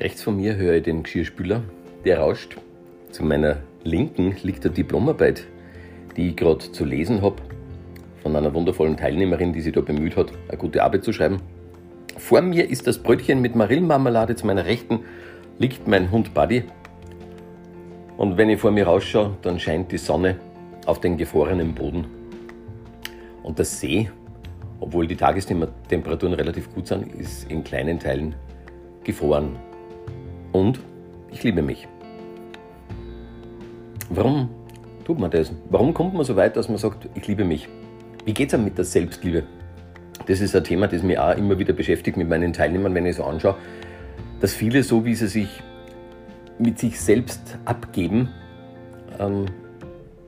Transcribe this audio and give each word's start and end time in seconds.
Rechts 0.00 0.22
von 0.22 0.36
mir 0.36 0.56
höre 0.56 0.76
ich 0.76 0.82
den 0.84 1.02
Geschirrspüler, 1.02 1.62
der 2.06 2.20
rauscht. 2.20 2.56
Zu 3.10 3.22
meiner 3.22 3.58
Linken 3.84 4.34
liegt 4.42 4.64
eine 4.64 4.72
Diplomarbeit, 4.72 5.44
die 6.16 6.30
ich 6.30 6.36
gerade 6.36 6.72
zu 6.72 6.86
lesen 6.86 7.20
habe, 7.20 7.36
von 8.22 8.34
einer 8.34 8.54
wundervollen 8.54 8.96
Teilnehmerin, 8.96 9.52
die 9.52 9.60
sich 9.60 9.74
da 9.74 9.82
bemüht 9.82 10.16
hat, 10.16 10.32
eine 10.48 10.56
gute 10.56 10.82
Arbeit 10.82 11.04
zu 11.04 11.12
schreiben. 11.12 11.42
Vor 12.16 12.40
mir 12.40 12.70
ist 12.70 12.86
das 12.86 12.96
Brötchen 13.02 13.42
mit 13.42 13.54
Marillenmarmelade, 13.54 14.36
zu 14.36 14.46
meiner 14.46 14.64
Rechten 14.64 15.00
liegt 15.58 15.86
mein 15.86 16.10
Hund 16.10 16.32
Buddy. 16.32 16.64
Und 18.16 18.38
wenn 18.38 18.48
ich 18.48 18.58
vor 18.58 18.70
mir 18.70 18.86
rausschaue, 18.86 19.36
dann 19.42 19.60
scheint 19.60 19.92
die 19.92 19.98
Sonne 19.98 20.40
auf 20.86 21.00
den 21.00 21.18
gefrorenen 21.18 21.74
Boden. 21.74 22.06
Und 23.42 23.58
der 23.58 23.66
See, 23.66 24.10
obwohl 24.80 25.06
die 25.06 25.16
Tagestemperaturen 25.16 26.32
relativ 26.32 26.72
gut 26.74 26.86
sind, 26.86 27.14
ist 27.14 27.50
in 27.50 27.62
kleinen 27.64 27.98
Teilen 27.98 28.34
gefroren. 29.04 29.56
Und 30.52 30.80
ich 31.30 31.42
liebe 31.42 31.62
mich. 31.62 31.86
Warum 34.08 34.48
tut 35.04 35.18
man 35.18 35.30
das? 35.30 35.52
Warum 35.70 35.94
kommt 35.94 36.14
man 36.14 36.24
so 36.24 36.36
weit, 36.36 36.56
dass 36.56 36.68
man 36.68 36.78
sagt, 36.78 37.08
ich 37.14 37.26
liebe 37.26 37.44
mich? 37.44 37.68
Wie 38.24 38.34
geht 38.34 38.48
es 38.48 38.54
einem 38.54 38.64
mit 38.64 38.76
der 38.76 38.84
Selbstliebe? 38.84 39.44
Das 40.26 40.40
ist 40.40 40.54
ein 40.54 40.64
Thema, 40.64 40.88
das 40.88 41.02
mich 41.02 41.18
auch 41.18 41.36
immer 41.36 41.58
wieder 41.58 41.72
beschäftigt 41.72 42.16
mit 42.16 42.28
meinen 42.28 42.52
Teilnehmern, 42.52 42.94
wenn 42.94 43.06
ich 43.06 43.16
so 43.16 43.24
anschaue, 43.24 43.56
dass 44.40 44.52
viele, 44.52 44.82
so 44.82 45.04
wie 45.04 45.14
sie 45.14 45.28
sich 45.28 45.62
mit 46.58 46.78
sich 46.78 47.00
selbst 47.00 47.58
abgeben, 47.64 48.28
ähm, 49.18 49.46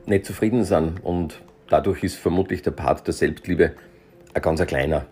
nicht 0.05 0.25
zufrieden 0.25 0.63
sind. 0.63 1.03
Und 1.03 1.41
dadurch 1.69 2.03
ist 2.03 2.15
vermutlich 2.15 2.61
der 2.61 2.71
Part 2.71 3.05
der 3.05 3.13
Selbstliebe 3.13 3.73
ein 4.33 4.41
ganz 4.41 4.65
kleiner. 4.65 5.05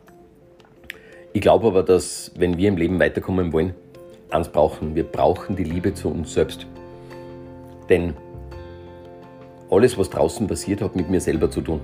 Ich 1.33 1.41
glaube 1.41 1.67
aber, 1.67 1.83
dass 1.83 2.31
wenn 2.35 2.57
wir 2.57 2.67
im 2.67 2.77
Leben 2.77 2.99
weiterkommen 2.99 3.53
wollen, 3.53 3.73
eins 4.33 4.49
brauchen. 4.49 4.95
Wir 4.95 5.03
brauchen 5.03 5.55
die 5.55 5.63
Liebe 5.63 5.93
zu 5.93 6.09
uns 6.09 6.33
selbst. 6.33 6.65
Denn 7.89 8.13
alles, 9.69 9.97
was 9.97 10.09
draußen 10.09 10.47
passiert, 10.47 10.81
hat 10.81 10.95
mit 10.95 11.09
mir 11.09 11.21
selber 11.21 11.49
zu 11.49 11.61
tun. 11.61 11.81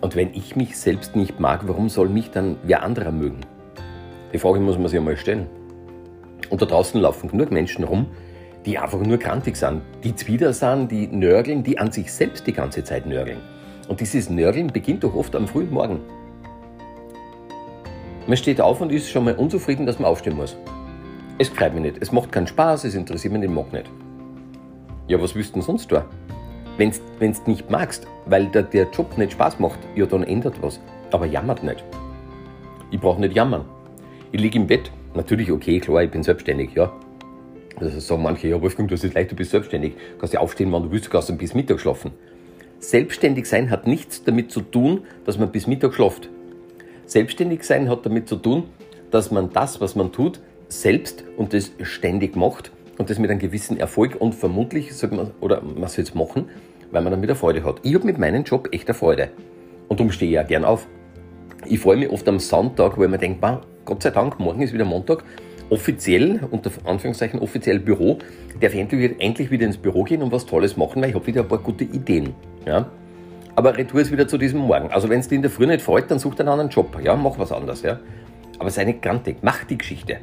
Und 0.00 0.16
wenn 0.16 0.34
ich 0.34 0.56
mich 0.56 0.78
selbst 0.78 1.14
nicht 1.14 1.38
mag, 1.38 1.68
warum 1.68 1.88
soll 1.88 2.08
mich 2.08 2.30
dann 2.30 2.56
wer 2.64 2.82
anderer 2.82 3.12
mögen? 3.12 3.40
Die 4.32 4.38
Frage 4.38 4.60
muss 4.60 4.78
man 4.78 4.88
sich 4.88 4.98
einmal 4.98 5.16
stellen. 5.16 5.46
Und 6.48 6.62
da 6.62 6.66
draußen 6.66 7.00
laufen 7.00 7.28
genug 7.28 7.50
Menschen 7.50 7.84
rum, 7.84 8.06
die 8.66 8.78
einfach 8.78 9.00
nur 9.00 9.18
krantig 9.18 9.56
sind, 9.56 9.82
die 10.04 10.14
zwider 10.14 10.52
sind, 10.52 10.90
die 10.90 11.06
nörgeln, 11.06 11.62
die 11.62 11.78
an 11.78 11.92
sich 11.92 12.12
selbst 12.12 12.46
die 12.46 12.52
ganze 12.52 12.84
Zeit 12.84 13.06
nörgeln. 13.06 13.38
Und 13.88 14.00
dieses 14.00 14.30
Nörgeln 14.30 14.68
beginnt 14.68 15.04
doch 15.04 15.14
oft 15.14 15.34
am 15.34 15.48
frühen 15.48 15.70
Morgen. 15.70 16.00
Man 18.26 18.36
steht 18.36 18.60
auf 18.60 18.80
und 18.80 18.92
ist 18.92 19.10
schon 19.10 19.24
mal 19.24 19.34
unzufrieden, 19.34 19.86
dass 19.86 19.98
man 19.98 20.10
aufstehen 20.10 20.36
muss. 20.36 20.56
Es 21.40 21.48
freut 21.48 21.72
mich 21.72 21.82
nicht, 21.82 21.96
es 22.02 22.12
macht 22.12 22.32
keinen 22.32 22.46
Spaß, 22.46 22.84
es 22.84 22.94
interessiert 22.94 23.32
mich 23.32 23.40
nicht, 23.40 23.54
mag 23.54 23.72
nicht. 23.72 23.90
Ja, 25.08 25.22
was 25.22 25.34
willst 25.34 25.52
du 25.52 25.54
denn 25.54 25.62
sonst 25.62 25.88
tun? 25.88 26.02
Wenn 26.76 26.90
du 26.90 27.50
nicht 27.50 27.70
magst, 27.70 28.06
weil 28.26 28.44
der, 28.48 28.62
der 28.62 28.90
Job 28.90 29.16
nicht 29.16 29.32
Spaß 29.32 29.58
macht, 29.58 29.78
ja, 29.96 30.04
dann 30.04 30.22
ändert 30.22 30.60
was. 30.60 30.80
Aber 31.10 31.24
jammert 31.24 31.62
nicht. 31.62 31.82
Ich 32.90 33.00
brauche 33.00 33.22
nicht 33.22 33.34
jammern. 33.34 33.64
Ich 34.32 34.38
liege 34.38 34.58
im 34.58 34.66
Bett, 34.66 34.92
natürlich 35.14 35.50
okay, 35.50 35.80
klar, 35.80 36.02
ich 36.02 36.10
bin 36.10 36.22
selbstständig, 36.22 36.74
ja. 36.74 36.92
Also 37.76 37.98
sagen 38.00 38.22
manche, 38.22 38.48
ja, 38.48 38.60
Wolfgang, 38.60 38.86
du 38.90 38.94
hast 38.94 39.04
es 39.04 39.14
leicht, 39.14 39.30
du 39.30 39.34
bist 39.34 39.52
selbstständig. 39.52 39.94
Kannst 40.18 40.34
ja 40.34 40.40
aufstehen, 40.40 40.70
wann 40.72 40.82
du 40.82 40.90
willst, 40.90 41.06
du 41.06 41.10
kannst 41.10 41.38
bis 41.38 41.54
Mittag 41.54 41.80
schlafen. 41.80 42.10
Selbstständig 42.80 43.46
sein 43.46 43.70
hat 43.70 43.86
nichts 43.86 44.24
damit 44.24 44.52
zu 44.52 44.60
tun, 44.60 45.04
dass 45.24 45.38
man 45.38 45.50
bis 45.50 45.66
Mittag 45.66 45.94
schlaft. 45.94 46.28
Selbstständig 47.06 47.64
sein 47.64 47.88
hat 47.88 48.04
damit 48.04 48.28
zu 48.28 48.36
tun, 48.36 48.64
dass 49.10 49.30
man 49.30 49.50
das, 49.54 49.80
was 49.80 49.96
man 49.96 50.12
tut, 50.12 50.40
selbst 50.70 51.24
und 51.36 51.52
das 51.52 51.72
ständig 51.82 52.36
macht 52.36 52.72
und 52.96 53.10
das 53.10 53.18
mit 53.18 53.30
einem 53.30 53.40
gewissen 53.40 53.76
Erfolg 53.76 54.16
und 54.18 54.34
vermutlich 54.34 54.94
sollte 54.94 55.16
man, 55.16 55.30
oder 55.40 55.62
man 55.62 55.88
soll 55.88 56.04
es 56.04 56.14
machen, 56.14 56.48
weil 56.90 57.02
man 57.02 57.12
dann 57.12 57.22
wieder 57.22 57.34
Freude 57.34 57.64
hat. 57.64 57.80
Ich 57.82 57.94
habe 57.94 58.06
mit 58.06 58.18
meinem 58.18 58.44
Job 58.44 58.68
echte 58.72 58.94
Freude 58.94 59.30
und 59.88 60.00
darum 60.00 60.12
stehe 60.12 60.30
ich 60.30 60.34
ja 60.36 60.42
gern 60.42 60.64
auf. 60.64 60.86
Ich 61.66 61.80
freue 61.80 61.96
mich 61.96 62.10
oft 62.10 62.26
am 62.28 62.38
Sonntag, 62.38 62.96
wo 62.96 63.04
ich 63.04 63.10
mir 63.10 63.18
denke, 63.18 63.60
Gott 63.84 64.02
sei 64.02 64.10
Dank, 64.10 64.38
morgen 64.38 64.62
ist 64.62 64.72
wieder 64.72 64.84
Montag, 64.84 65.24
offiziell, 65.68 66.40
unter 66.50 66.70
Anführungszeichen 66.84 67.40
offiziell 67.40 67.78
Büro, 67.78 68.18
darf 68.60 68.74
ich 68.74 68.80
endlich 68.80 69.50
wieder 69.50 69.66
ins 69.66 69.76
Büro 69.76 70.04
gehen 70.04 70.22
und 70.22 70.32
was 70.32 70.46
Tolles 70.46 70.76
machen, 70.76 71.02
weil 71.02 71.10
ich 71.10 71.14
habe 71.14 71.26
wieder 71.26 71.42
ein 71.42 71.48
paar 71.48 71.58
gute 71.58 71.84
Ideen. 71.84 72.34
Ja? 72.66 72.90
Aber 73.56 73.76
retour 73.76 74.00
es 74.00 74.10
wieder 74.10 74.26
zu 74.28 74.38
diesem 74.38 74.60
Morgen. 74.60 74.90
Also 74.90 75.08
wenn 75.08 75.20
es 75.20 75.28
dir 75.28 75.36
in 75.36 75.42
der 75.42 75.50
Früh 75.50 75.66
nicht 75.66 75.82
freut, 75.82 76.10
dann 76.10 76.18
such 76.18 76.38
einen 76.38 76.48
anderen 76.48 76.70
Job. 76.70 76.98
Ja, 77.02 77.16
mach 77.16 77.38
was 77.38 77.52
anderes. 77.52 77.82
Ja? 77.82 78.00
Aber 78.58 78.70
sei 78.70 78.84
nicht 78.84 79.02
grantig, 79.02 79.38
mach 79.42 79.64
die 79.64 79.78
Geschichte. 79.78 80.18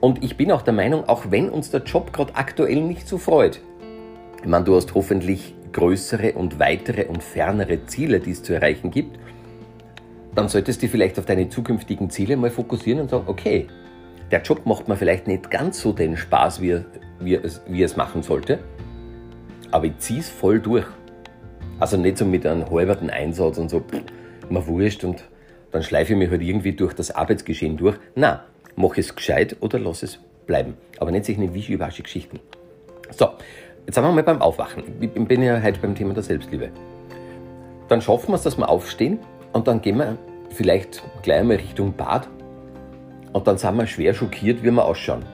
Und 0.00 0.24
ich 0.24 0.36
bin 0.36 0.50
auch 0.50 0.62
der 0.62 0.72
Meinung, 0.72 1.08
auch 1.08 1.30
wenn 1.30 1.50
uns 1.50 1.70
der 1.70 1.82
Job 1.82 2.12
gerade 2.12 2.34
aktuell 2.34 2.80
nicht 2.80 3.06
so 3.06 3.18
freut, 3.18 3.60
ich 4.42 4.48
meine, 4.48 4.64
du 4.64 4.74
hast 4.74 4.94
hoffentlich 4.94 5.54
größere 5.72 6.32
und 6.32 6.58
weitere 6.58 7.04
und 7.04 7.22
fernere 7.22 7.84
Ziele, 7.86 8.20
die 8.20 8.30
es 8.30 8.42
zu 8.42 8.54
erreichen 8.54 8.90
gibt, 8.90 9.18
dann 10.34 10.48
solltest 10.48 10.82
du 10.82 10.88
vielleicht 10.88 11.18
auf 11.18 11.26
deine 11.26 11.48
zukünftigen 11.48 12.08
Ziele 12.08 12.36
mal 12.36 12.50
fokussieren 12.50 13.00
und 13.00 13.10
sagen, 13.10 13.24
okay, 13.26 13.66
der 14.30 14.40
Job 14.42 14.64
macht 14.64 14.88
mir 14.88 14.96
vielleicht 14.96 15.26
nicht 15.26 15.50
ganz 15.50 15.80
so 15.80 15.92
den 15.92 16.16
Spaß, 16.16 16.60
wie 16.62 16.70
er, 16.70 16.84
wie 17.18 17.34
er, 17.34 17.42
wie 17.68 17.82
es 17.82 17.96
machen 17.96 18.22
sollte, 18.22 18.60
aber 19.70 19.86
ich 19.86 19.98
ziehe 19.98 20.20
es 20.20 20.28
voll 20.28 20.60
durch. 20.60 20.86
Also 21.78 21.96
nicht 21.96 22.18
so 22.18 22.24
mit 22.24 22.46
einem 22.46 22.70
halberten 22.70 23.10
Einsatz 23.10 23.58
und 23.58 23.68
so, 23.68 23.80
pff, 23.80 24.02
mir 24.48 24.66
wurscht 24.66 25.04
und 25.04 25.24
dann 25.70 25.82
schleife 25.82 26.12
ich 26.12 26.18
mich 26.18 26.30
halt 26.30 26.42
irgendwie 26.42 26.72
durch 26.72 26.94
das 26.94 27.10
Arbeitsgeschehen 27.10 27.76
durch. 27.76 27.96
Na, 28.14 28.44
mach 28.76 28.96
es 28.96 29.14
gescheit 29.14 29.56
oder 29.60 29.78
lass 29.78 30.02
es 30.02 30.18
bleiben. 30.46 30.74
Aber 30.98 31.10
nicht 31.10 31.24
sich 31.24 31.38
eine 31.38 31.52
wischiwaschi 31.54 32.02
Geschichten. 32.02 32.40
So, 33.10 33.30
jetzt 33.86 33.94
sind 33.94 34.04
wir 34.04 34.12
mal 34.12 34.22
beim 34.22 34.40
Aufwachen. 34.40 34.84
Ich 35.00 35.10
bin 35.12 35.42
ja 35.42 35.60
heute 35.62 35.80
beim 35.80 35.94
Thema 35.94 36.14
der 36.14 36.22
Selbstliebe. 36.22 36.70
Dann 37.88 38.00
schaffen 38.00 38.28
wir 38.28 38.36
es, 38.36 38.42
dass 38.42 38.56
wir 38.56 38.68
aufstehen 38.68 39.18
und 39.52 39.66
dann 39.66 39.80
gehen 39.80 39.98
wir 39.98 40.16
vielleicht 40.50 41.02
gleich 41.22 41.40
einmal 41.40 41.56
Richtung 41.56 41.92
Bad 41.92 42.28
und 43.32 43.46
dann 43.46 43.58
sind 43.58 43.76
wir 43.76 43.86
schwer 43.86 44.14
schockiert, 44.14 44.62
wie 44.62 44.70
wir 44.70 44.84
ausschauen. 44.84 45.24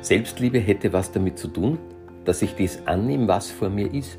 Selbstliebe 0.00 0.58
hätte 0.58 0.92
was 0.92 1.12
damit 1.12 1.38
zu 1.38 1.48
tun, 1.48 1.78
dass 2.24 2.42
ich 2.42 2.54
das 2.56 2.86
annehme, 2.86 3.28
was 3.28 3.50
vor 3.50 3.70
mir 3.70 3.92
ist. 3.92 4.18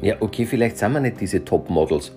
Ja, 0.00 0.16
okay, 0.20 0.46
vielleicht 0.46 0.78
sind 0.78 0.92
wir 0.92 1.00
nicht 1.00 1.20
diese 1.20 1.44
Top-Models. 1.44 2.12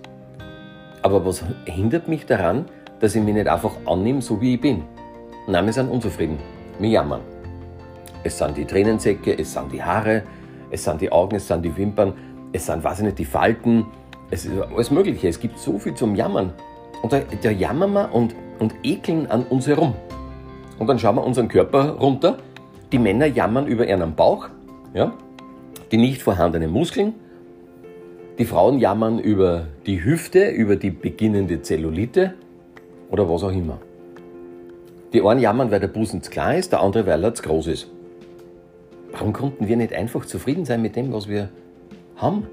Aber 1.01 1.25
was 1.25 1.43
hindert 1.65 2.07
mich 2.07 2.25
daran, 2.25 2.65
dass 2.99 3.15
ich 3.15 3.21
mich 3.21 3.33
nicht 3.33 3.47
einfach 3.47 3.71
annehme, 3.85 4.21
so 4.21 4.39
wie 4.41 4.55
ich 4.55 4.61
bin. 4.61 4.83
Nein, 5.47 5.65
wir 5.65 5.73
sind 5.73 5.89
unzufrieden. 5.89 6.37
Wir 6.79 6.89
jammern. 6.89 7.21
Es 8.23 8.37
sind 8.37 8.57
die 8.57 8.65
Tränensäcke, 8.65 9.37
es 9.37 9.53
sind 9.53 9.71
die 9.71 9.81
Haare, 9.81 10.23
es 10.69 10.83
sind 10.83 11.01
die 11.01 11.11
Augen, 11.11 11.35
es 11.35 11.47
sind 11.47 11.63
die 11.63 11.75
Wimpern, 11.75 12.13
es 12.51 12.65
sind, 12.65 12.83
weiß 12.83 12.99
ich 12.99 13.05
nicht, 13.05 13.19
die 13.19 13.25
Falten, 13.25 13.85
es 14.29 14.45
ist 14.45 14.59
alles 14.59 14.91
Mögliche. 14.91 15.27
Es 15.27 15.39
gibt 15.39 15.57
so 15.57 15.79
viel 15.79 15.93
zum 15.93 16.15
Jammern. 16.15 16.51
Und 17.01 17.13
da, 17.13 17.21
da 17.41 17.51
jammern 17.51 17.93
wir 17.93 18.13
und, 18.13 18.35
und 18.59 18.73
ekeln 18.83 19.27
an 19.27 19.43
uns 19.43 19.67
herum. 19.67 19.93
Und 20.79 20.87
dann 20.87 20.99
schauen 20.99 21.15
wir 21.15 21.23
unseren 21.23 21.47
Körper 21.47 21.91
runter. 21.91 22.37
Die 22.91 22.99
Männer 22.99 23.27
jammern 23.27 23.67
über 23.67 23.87
ihren 23.87 24.15
Bauch, 24.15 24.49
ja? 24.93 25.13
die 25.91 25.97
nicht 25.97 26.21
vorhandenen 26.21 26.71
Muskeln. 26.71 27.13
Die 28.37 28.45
Frauen 28.45 28.79
jammern 28.79 29.19
über 29.19 29.67
die 29.85 30.03
Hüfte, 30.03 30.49
über 30.49 30.75
die 30.75 30.91
beginnende 30.91 31.61
Zellulite 31.61 32.33
oder 33.09 33.29
was 33.29 33.43
auch 33.43 33.51
immer. 33.51 33.79
Die 35.13 35.21
einen 35.21 35.39
jammern, 35.39 35.71
weil 35.71 35.79
der 35.79 35.87
Busen 35.87 36.21
zu 36.21 36.29
klein 36.29 36.59
ist, 36.59 36.71
der 36.71 36.81
andere, 36.81 37.05
weil 37.05 37.23
er 37.23 37.33
zu 37.33 37.43
groß 37.43 37.67
ist. 37.67 37.87
Warum 39.11 39.33
konnten 39.33 39.67
wir 39.67 39.77
nicht 39.77 39.93
einfach 39.93 40.25
zufrieden 40.25 40.65
sein 40.65 40.81
mit 40.81 40.95
dem, 40.95 41.13
was 41.13 41.27
wir 41.27 41.49
haben? 42.17 42.47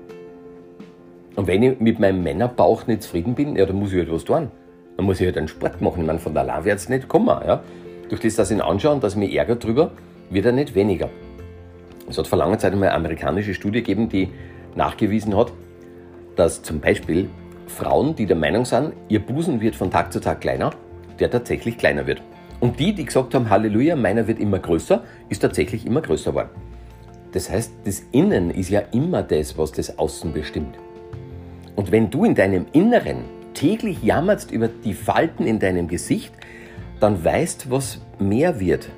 Und 1.36 1.46
wenn 1.48 1.62
ich 1.62 1.80
mit 1.80 1.98
meinem 1.98 2.22
Männerbauch 2.22 2.86
nicht 2.86 3.02
zufrieden 3.02 3.34
bin, 3.34 3.56
ja, 3.56 3.66
dann 3.66 3.76
muss 3.76 3.92
ich 3.92 3.98
halt 3.98 4.12
was 4.12 4.24
tun. 4.24 4.50
Dann 4.96 5.06
muss 5.06 5.20
ich 5.20 5.26
halt 5.26 5.36
einen 5.36 5.48
Sport 5.48 5.80
machen. 5.80 6.00
Ich 6.00 6.06
meine, 6.06 6.20
von 6.20 6.36
allein 6.36 6.64
wird 6.64 6.78
es 6.78 6.88
nicht 6.88 7.08
kommen. 7.08 7.26
Ja? 7.44 7.62
Durch 8.08 8.20
das, 8.20 8.36
dass 8.36 8.50
ich 8.50 8.56
ihn 8.56 8.62
anschaue 8.62 8.94
und 8.94 9.02
dass 9.02 9.14
ich 9.14 9.18
mich 9.18 9.34
ärgere 9.34 9.56
drüber, 9.56 9.90
wird 10.30 10.46
er 10.46 10.52
nicht 10.52 10.74
weniger. 10.76 11.10
Es 12.08 12.18
hat 12.18 12.26
vor 12.26 12.38
langer 12.38 12.58
Zeit 12.58 12.72
einmal 12.72 12.90
eine 12.90 12.98
amerikanische 12.98 13.54
Studie 13.54 13.82
gegeben, 13.82 14.08
die 14.08 14.28
nachgewiesen 14.76 15.36
hat, 15.36 15.52
dass 16.36 16.62
zum 16.62 16.80
Beispiel 16.80 17.28
Frauen, 17.66 18.14
die 18.14 18.26
der 18.26 18.36
Meinung 18.36 18.64
sind, 18.64 18.92
ihr 19.08 19.20
Busen 19.20 19.60
wird 19.60 19.76
von 19.76 19.90
Tag 19.90 20.12
zu 20.12 20.20
Tag 20.20 20.40
kleiner, 20.40 20.70
der 21.18 21.30
tatsächlich 21.30 21.78
kleiner 21.78 22.06
wird. 22.06 22.22
Und 22.60 22.78
die, 22.78 22.94
die 22.94 23.04
gesagt 23.04 23.34
haben, 23.34 23.50
Halleluja, 23.50 23.96
meiner 23.96 24.26
wird 24.26 24.38
immer 24.38 24.58
größer, 24.58 25.02
ist 25.28 25.40
tatsächlich 25.40 25.86
immer 25.86 26.00
größer 26.00 26.30
geworden. 26.30 26.50
Das 27.32 27.50
heißt, 27.50 27.72
das 27.84 28.02
Innen 28.12 28.50
ist 28.50 28.70
ja 28.70 28.82
immer 28.92 29.22
das, 29.22 29.58
was 29.58 29.72
das 29.72 29.98
Außen 29.98 30.32
bestimmt. 30.32 30.76
Und 31.74 31.90
wenn 31.90 32.10
du 32.10 32.24
in 32.24 32.34
deinem 32.34 32.66
Inneren 32.72 33.24
täglich 33.54 34.02
jammerst 34.02 34.50
über 34.50 34.68
die 34.68 34.94
Falten 34.94 35.46
in 35.46 35.58
deinem 35.58 35.88
Gesicht, 35.88 36.32
dann 37.00 37.24
weißt, 37.24 37.70
was 37.70 38.00
mehr 38.18 38.60
wird. 38.60 38.88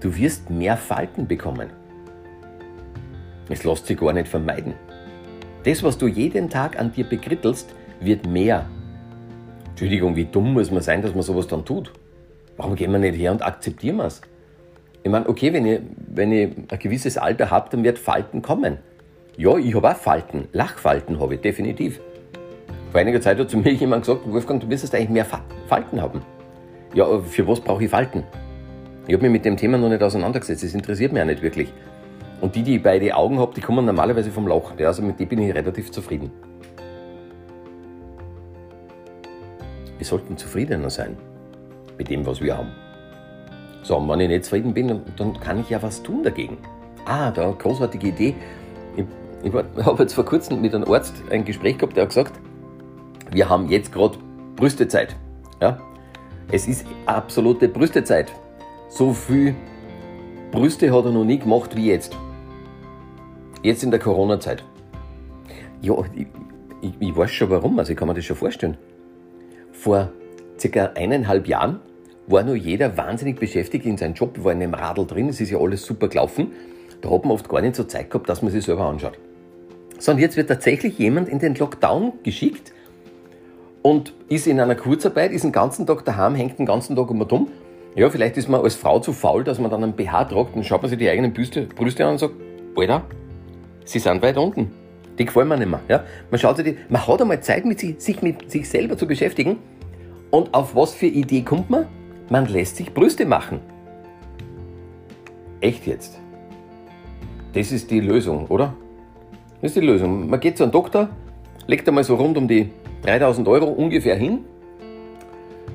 Du 0.00 0.14
wirst 0.16 0.50
mehr 0.50 0.76
Falten 0.76 1.26
bekommen. 1.26 1.70
Es 3.48 3.64
lässt 3.64 3.86
sich 3.86 3.98
gar 3.98 4.12
nicht 4.12 4.28
vermeiden. 4.28 4.74
Das, 5.64 5.82
was 5.82 5.98
du 5.98 6.06
jeden 6.06 6.50
Tag 6.50 6.78
an 6.78 6.92
dir 6.92 7.04
bekrittelst, 7.04 7.74
wird 8.00 8.26
mehr. 8.26 8.66
Entschuldigung, 9.70 10.16
wie 10.16 10.24
dumm 10.24 10.52
muss 10.54 10.70
man 10.70 10.82
sein, 10.82 11.02
dass 11.02 11.14
man 11.14 11.22
sowas 11.22 11.46
dann 11.46 11.64
tut? 11.64 11.92
Warum 12.56 12.74
gehen 12.74 12.90
wir 12.90 12.98
nicht 12.98 13.16
her 13.16 13.30
und 13.30 13.42
akzeptieren 13.42 13.96
wir 13.96 14.06
es? 14.06 14.20
Ich 15.04 15.10
meine, 15.10 15.28
okay, 15.28 15.52
wenn 15.52 15.66
ich, 15.66 15.80
wenn 16.08 16.32
ein 16.32 16.66
gewisses 16.78 17.16
Alter 17.16 17.50
habe, 17.50 17.70
dann 17.70 17.84
wird 17.84 17.98
Falten 17.98 18.42
kommen. 18.42 18.78
Ja, 19.36 19.56
ich 19.56 19.74
habe 19.74 19.90
auch 19.90 19.96
Falten. 19.96 20.48
Lachfalten 20.52 21.20
habe 21.20 21.36
ich, 21.36 21.40
definitiv. 21.40 22.00
Vor 22.90 23.00
einiger 23.00 23.20
Zeit 23.20 23.38
hat 23.38 23.50
zu 23.50 23.58
mir 23.58 23.72
jemand 23.74 24.02
gesagt, 24.04 24.22
Wolfgang, 24.30 24.60
du 24.60 24.66
müsstest 24.66 24.94
eigentlich 24.94 25.10
mehr 25.10 25.26
Falten 25.68 26.02
haben. 26.02 26.22
Ja, 26.94 27.20
für 27.20 27.46
was 27.46 27.60
brauche 27.60 27.84
ich 27.84 27.90
Falten? 27.90 28.24
Ich 29.06 29.14
habe 29.14 29.22
mich 29.22 29.32
mit 29.32 29.44
dem 29.44 29.56
Thema 29.56 29.78
noch 29.78 29.88
nicht 29.88 30.02
auseinandergesetzt, 30.02 30.64
das 30.64 30.74
interessiert 30.74 31.12
mich 31.12 31.22
auch 31.22 31.26
nicht 31.26 31.42
wirklich. 31.42 31.72
Und 32.40 32.54
die, 32.54 32.62
die 32.62 32.76
ich 32.76 32.82
beide 32.82 33.14
Augen 33.14 33.38
habe, 33.38 33.54
die 33.54 33.60
kommen 33.60 33.84
normalerweise 33.84 34.30
vom 34.30 34.46
Loch. 34.46 34.72
Also 34.78 35.02
mit 35.02 35.18
denen 35.18 35.28
bin 35.28 35.38
ich 35.40 35.54
relativ 35.54 35.90
zufrieden. 35.90 36.30
Sollten 40.08 40.36
zufriedener 40.36 40.90
sein 40.90 41.16
mit 41.96 42.10
dem, 42.10 42.26
was 42.26 42.40
wir 42.40 42.56
haben. 42.56 42.72
So, 43.82 43.96
und 43.96 44.08
wenn 44.08 44.20
ich 44.20 44.28
nicht 44.28 44.44
zufrieden 44.44 44.74
bin, 44.74 45.00
dann 45.16 45.40
kann 45.40 45.60
ich 45.60 45.70
ja 45.70 45.82
was 45.82 46.02
tun 46.02 46.22
dagegen. 46.22 46.58
Ah, 47.04 47.30
da 47.30 47.44
eine 47.44 47.54
großartige 47.54 48.08
Idee. 48.08 48.34
Ich, 48.96 49.04
ich 49.44 49.52
habe 49.84 50.02
jetzt 50.02 50.14
vor 50.14 50.24
kurzem 50.24 50.60
mit 50.60 50.74
einem 50.74 50.90
Arzt 50.92 51.14
ein 51.30 51.44
Gespräch 51.44 51.78
gehabt, 51.78 51.96
der 51.96 52.02
hat 52.02 52.10
gesagt, 52.10 52.32
wir 53.30 53.48
haben 53.48 53.68
jetzt 53.68 53.92
gerade 53.92 54.18
Brüstezeit. 54.56 55.16
Ja? 55.60 55.78
Es 56.50 56.66
ist 56.66 56.86
absolute 57.06 57.68
Brüstezeit. 57.68 58.32
So 58.88 59.12
viel 59.12 59.54
Brüste 60.50 60.92
hat 60.92 61.04
er 61.04 61.12
noch 61.12 61.24
nie 61.24 61.38
gemacht 61.38 61.76
wie 61.76 61.86
jetzt. 61.86 62.16
Jetzt 63.62 63.82
in 63.82 63.90
der 63.90 64.00
Corona-Zeit. 64.00 64.64
Ja, 65.82 65.94
ich, 66.14 66.26
ich, 66.80 66.92
ich, 66.98 67.16
weiß 67.16 67.30
schon 67.30 67.50
warum, 67.50 67.78
also 67.78 67.92
ich 67.92 67.98
kann 67.98 68.08
mir 68.08 68.14
das 68.14 68.24
schon 68.24 68.36
vorstellen. 68.36 68.76
Vor 69.88 70.12
circa 70.60 70.90
eineinhalb 70.96 71.48
Jahren 71.48 71.80
war 72.26 72.42
nur 72.42 72.56
jeder 72.56 72.98
wahnsinnig 72.98 73.40
beschäftigt 73.40 73.86
in 73.86 73.96
seinem 73.96 74.12
Job, 74.12 74.44
war 74.44 74.52
in 74.52 74.62
einem 74.62 74.74
Radl 74.74 75.06
drin, 75.06 75.30
es 75.30 75.40
ist 75.40 75.48
ja 75.48 75.56
alles 75.56 75.82
super 75.82 76.08
gelaufen. 76.08 76.52
Da 77.00 77.10
hat 77.10 77.22
man 77.22 77.32
oft 77.32 77.48
gar 77.48 77.62
nicht 77.62 77.74
so 77.74 77.84
Zeit 77.84 78.10
gehabt, 78.10 78.28
dass 78.28 78.42
man 78.42 78.52
sich 78.52 78.66
selber 78.66 78.84
anschaut. 78.84 79.18
Sondern 79.98 80.20
jetzt 80.20 80.36
wird 80.36 80.50
tatsächlich 80.50 80.98
jemand 80.98 81.30
in 81.30 81.38
den 81.38 81.54
Lockdown 81.54 82.12
geschickt 82.22 82.74
und 83.80 84.12
ist 84.28 84.46
in 84.46 84.60
einer 84.60 84.74
Kurzarbeit, 84.74 85.32
ist 85.32 85.44
den 85.44 85.52
ganzen 85.52 85.86
Tag 85.86 86.04
daheim, 86.04 86.34
hängt 86.34 86.58
den 86.58 86.66
ganzen 86.66 86.94
Tag 86.94 87.10
um 87.10 87.26
dumm 87.26 87.48
ja, 87.94 88.10
vielleicht 88.10 88.36
ist 88.36 88.50
man 88.50 88.60
als 88.60 88.74
Frau 88.74 89.00
zu 89.00 89.14
faul, 89.14 89.42
dass 89.42 89.58
man 89.58 89.70
dann 89.70 89.82
einen 89.82 89.94
BH 89.94 90.26
tragt 90.26 90.54
und 90.54 90.66
schaut 90.66 90.82
man 90.82 90.90
sich 90.90 90.98
die 90.98 91.08
eigenen 91.08 91.32
Brüste, 91.32 91.62
Brüste 91.62 92.04
an 92.04 92.12
und 92.12 92.18
sagt, 92.18 92.34
Alter, 92.76 93.04
sie 93.86 94.00
sind 94.00 94.20
weit 94.20 94.36
unten. 94.36 94.70
Die 95.18 95.24
gefallen 95.24 95.48
mir 95.48 95.56
nicht 95.56 95.70
mehr. 95.70 95.80
Ja? 95.88 96.04
Man, 96.30 96.38
schaut 96.38 96.56
sich 96.58 96.66
die, 96.66 96.76
man 96.90 97.06
hat 97.06 97.22
einmal 97.22 97.40
Zeit, 97.40 97.64
mit 97.64 97.80
sich, 97.80 97.96
sich 97.98 98.20
mit 98.20 98.50
sich 98.50 98.68
selber 98.68 98.98
zu 98.98 99.06
beschäftigen. 99.06 99.56
Und 100.30 100.52
auf 100.52 100.74
was 100.74 100.92
für 100.92 101.06
Idee 101.06 101.42
kommt 101.42 101.70
man? 101.70 101.86
Man 102.28 102.46
lässt 102.46 102.76
sich 102.76 102.92
Brüste 102.92 103.24
machen. 103.24 103.60
Echt 105.60 105.86
jetzt? 105.86 106.20
Das 107.54 107.72
ist 107.72 107.90
die 107.90 108.00
Lösung, 108.00 108.46
oder? 108.46 108.74
Das 109.60 109.70
ist 109.70 109.76
die 109.76 109.86
Lösung. 109.86 110.28
Man 110.28 110.38
geht 110.38 110.56
zu 110.56 110.64
einem 110.64 110.72
Doktor, 110.72 111.08
legt 111.66 111.88
einmal 111.88 112.04
so 112.04 112.14
rund 112.14 112.36
um 112.36 112.46
die 112.46 112.70
3000 113.02 113.48
Euro 113.48 113.66
ungefähr 113.66 114.16
hin, 114.16 114.44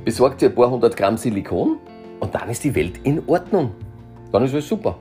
besorgt 0.05 0.39
sich 0.39 0.49
ein 0.49 0.55
paar 0.55 0.69
hundert 0.69 0.95
Gramm 0.95 1.17
Silikon 1.17 1.77
und 2.19 2.35
dann 2.35 2.49
ist 2.49 2.63
die 2.63 2.75
Welt 2.75 2.99
in 3.03 3.23
Ordnung. 3.27 3.71
Dann 4.31 4.45
ist 4.45 4.53
alles 4.53 4.67
super. 4.67 4.97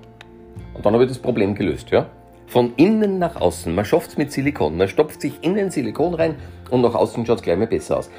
Und 0.75 0.85
dann 0.85 0.95
habe 0.95 1.05
ich 1.05 1.11
das 1.11 1.19
Problem 1.19 1.55
gelöst. 1.55 1.91
Ja? 1.91 2.07
Von 2.47 2.73
innen 2.77 3.19
nach 3.19 3.37
außen. 3.37 3.75
Man 3.75 3.85
schafft 3.85 4.11
es 4.11 4.17
mit 4.17 4.33
Silikon. 4.33 4.77
Man 4.77 4.89
stopft 4.89 5.21
sich 5.21 5.35
innen 5.43 5.71
Silikon 5.71 6.15
rein 6.15 6.37
und 6.71 6.81
nach 6.81 6.95
außen 6.95 7.25
schaut 7.27 7.39
es 7.39 7.43
gleich 7.43 7.59
mal 7.59 7.67
besser 7.67 7.99
aus. 7.99 8.11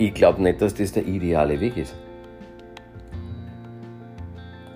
Ich 0.00 0.14
glaube 0.14 0.42
nicht, 0.42 0.62
dass 0.62 0.72
das 0.72 0.92
der 0.92 1.06
ideale 1.06 1.60
Weg 1.60 1.76
ist. 1.76 1.94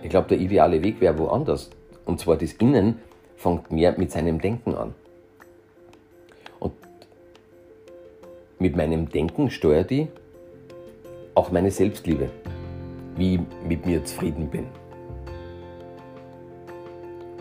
Ich 0.03 0.11
glaube, 0.11 0.29
der 0.29 0.39
ideale 0.39 0.83
Weg 0.83 1.01
wäre 1.01 1.19
woanders. 1.19 1.71
Und 2.05 2.21
zwar 2.21 2.37
das 2.37 2.53
Innen 2.53 3.01
fängt 3.35 3.73
mehr 3.73 3.95
mit 3.97 4.13
seinem 4.13 4.39
Denken 4.39 4.75
an. 4.75 4.95
Und 6.61 6.75
mit 8.59 8.77
meinem 8.77 9.09
Denken 9.09 9.49
steuert 9.49 9.89
die 9.89 10.09
auch 11.35 11.51
meine 11.51 11.71
Selbstliebe 11.71 12.29
wie 13.17 13.37
ich 13.37 13.41
mit 13.67 13.87
mir 13.87 14.05
zufrieden 14.05 14.49
bin. 14.49 14.67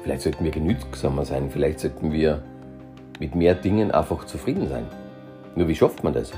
Vielleicht 0.04 0.22
sollten 0.22 0.46
wir 0.46 0.52
genügsamer 0.52 1.26
sein, 1.26 1.50
vielleicht 1.50 1.80
sollten 1.80 2.14
wir 2.14 2.44
mit 3.20 3.36
mehr 3.36 3.56
Dingen 3.56 3.92
einfach 3.92 4.24
zufrieden 4.26 4.70
sein. 4.70 4.86
Nur 5.56 5.68
wie 5.68 5.76
schafft 5.76 6.04
man 6.04 6.14
das? 6.14 6.32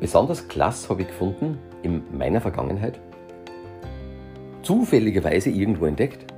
Besonders 0.00 0.48
klasse 0.48 0.88
habe 0.88 1.02
ich 1.02 1.08
gefunden 1.08 1.58
in 1.82 2.02
meiner 2.16 2.40
Vergangenheit, 2.40 2.98
zufälligerweise 4.62 5.50
irgendwo 5.50 5.86
entdeckt, 5.86 6.32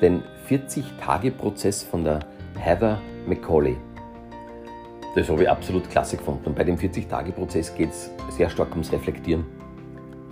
den 0.00 0.22
40-Tage-Prozess 0.48 1.82
von 1.82 2.04
der 2.04 2.20
Heather 2.58 3.00
McCauley. 3.26 3.76
Das 5.16 5.28
habe 5.28 5.42
ich 5.42 5.50
absolut 5.50 5.90
klasse 5.90 6.16
gefunden. 6.16 6.46
Und 6.46 6.56
bei 6.56 6.64
dem 6.64 6.76
40-Tage-Prozess 6.76 7.74
geht 7.74 7.90
es 7.90 8.10
sehr 8.28 8.48
stark 8.48 8.70
ums 8.70 8.92
Reflektieren 8.92 9.44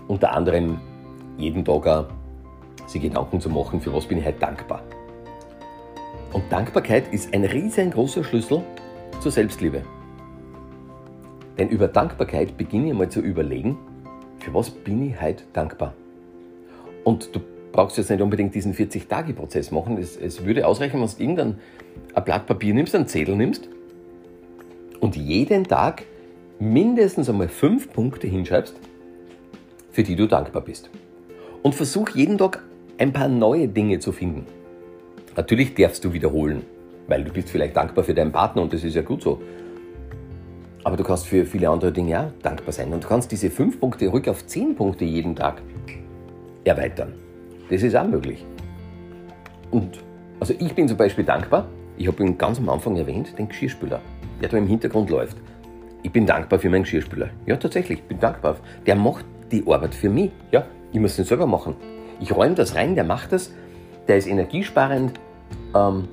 unter 0.08 0.32
anderem 0.32 0.80
jeden 1.36 1.64
Tag 1.64 1.86
auch 1.86 2.06
sich 2.86 3.02
Gedanken 3.02 3.40
zu 3.40 3.50
machen, 3.50 3.80
für 3.80 3.92
was 3.92 4.06
bin 4.06 4.18
ich 4.18 4.24
heute 4.24 4.40
dankbar. 4.40 4.82
Und 6.32 6.50
Dankbarkeit 6.50 7.12
ist 7.12 7.32
ein 7.34 7.44
riesengroßer 7.44 8.24
Schlüssel 8.24 8.62
zur 9.20 9.30
Selbstliebe. 9.30 9.82
Denn 11.58 11.68
über 11.68 11.88
Dankbarkeit 11.88 12.56
beginne 12.56 12.88
ich 12.88 12.94
mal 12.94 13.08
zu 13.08 13.20
überlegen, 13.20 13.76
für 14.38 14.54
was 14.54 14.70
bin 14.70 15.10
ich 15.10 15.20
heute 15.20 15.44
dankbar. 15.52 15.94
Und 17.04 17.34
du 17.34 17.40
brauchst 17.72 17.96
jetzt 17.98 18.10
nicht 18.10 18.22
unbedingt 18.22 18.54
diesen 18.54 18.74
40-Tage-Prozess 18.74 19.70
machen. 19.70 19.98
Es, 19.98 20.16
es, 20.16 20.44
würde 20.44 20.66
ausreichen, 20.66 21.00
wenn 21.00 21.06
du 21.06 21.22
irgendein 21.22 21.58
ein 22.14 22.24
Blatt 22.24 22.46
Papier 22.46 22.74
nimmst, 22.74 22.94
einen 22.94 23.06
Zettel 23.06 23.36
nimmst 23.36 23.68
und 25.00 25.16
jeden 25.16 25.64
Tag 25.64 26.04
mindestens 26.58 27.28
einmal 27.28 27.48
fünf 27.48 27.92
Punkte 27.92 28.26
hinschreibst, 28.26 28.74
für 29.90 30.02
die 30.02 30.16
du 30.16 30.26
dankbar 30.26 30.62
bist. 30.62 30.90
Und 31.62 31.74
versuch 31.74 32.10
jeden 32.10 32.38
Tag 32.38 32.62
ein 32.98 33.12
paar 33.12 33.28
neue 33.28 33.68
Dinge 33.68 33.98
zu 33.98 34.12
finden. 34.12 34.46
Natürlich 35.36 35.74
darfst 35.74 36.04
du 36.04 36.12
wiederholen, 36.12 36.62
weil 37.06 37.22
du 37.22 37.32
bist 37.32 37.48
vielleicht 37.50 37.76
dankbar 37.76 38.04
für 38.04 38.14
deinen 38.14 38.32
Partner 38.32 38.62
und 38.62 38.72
das 38.72 38.82
ist 38.82 38.94
ja 38.94 39.02
gut 39.02 39.22
so. 39.22 39.40
Aber 40.88 40.96
du 40.96 41.04
kannst 41.04 41.26
für 41.26 41.44
viele 41.44 41.68
andere 41.68 41.92
Dinge 41.92 42.18
auch 42.18 42.42
dankbar 42.42 42.72
sein 42.72 42.90
und 42.94 43.04
du 43.04 43.08
kannst 43.08 43.30
diese 43.30 43.50
fünf 43.50 43.78
Punkte 43.78 44.08
ruhig 44.08 44.26
auf 44.30 44.46
zehn 44.46 44.74
Punkte 44.74 45.04
jeden 45.04 45.36
Tag 45.36 45.60
erweitern. 46.64 47.12
Das 47.68 47.82
ist 47.82 47.94
auch 47.94 48.06
möglich. 48.06 48.42
Und 49.70 49.98
also 50.40 50.54
ich 50.58 50.74
bin 50.74 50.88
zum 50.88 50.96
Beispiel 50.96 51.26
dankbar, 51.26 51.68
ich 51.98 52.08
habe 52.08 52.22
ihn 52.22 52.38
ganz 52.38 52.58
am 52.58 52.70
Anfang 52.70 52.96
erwähnt, 52.96 53.36
den 53.36 53.48
Geschirrspüler, 53.48 54.00
der 54.40 54.48
da 54.48 54.56
im 54.56 54.66
Hintergrund 54.66 55.10
läuft. 55.10 55.36
Ich 56.02 56.10
bin 56.10 56.24
dankbar 56.24 56.58
für 56.58 56.70
meinen 56.70 56.84
Geschirrspüler. 56.84 57.28
Ja, 57.44 57.58
tatsächlich, 57.58 57.98
ich 57.98 58.04
bin 58.06 58.18
dankbar. 58.18 58.56
Der 58.86 58.96
macht 58.96 59.26
die 59.52 59.62
Arbeit 59.66 59.94
für 59.94 60.08
mich. 60.08 60.30
Ja, 60.52 60.64
ich 60.90 61.00
muss 61.00 61.16
den 61.16 61.26
selber 61.26 61.46
machen. 61.46 61.76
Ich 62.18 62.34
räume 62.34 62.54
das 62.54 62.74
rein, 62.74 62.94
der 62.94 63.04
macht 63.04 63.32
das, 63.32 63.52
der 64.06 64.16
ist 64.16 64.26
energiesparend. 64.26 65.20
Ähm, 65.76 66.08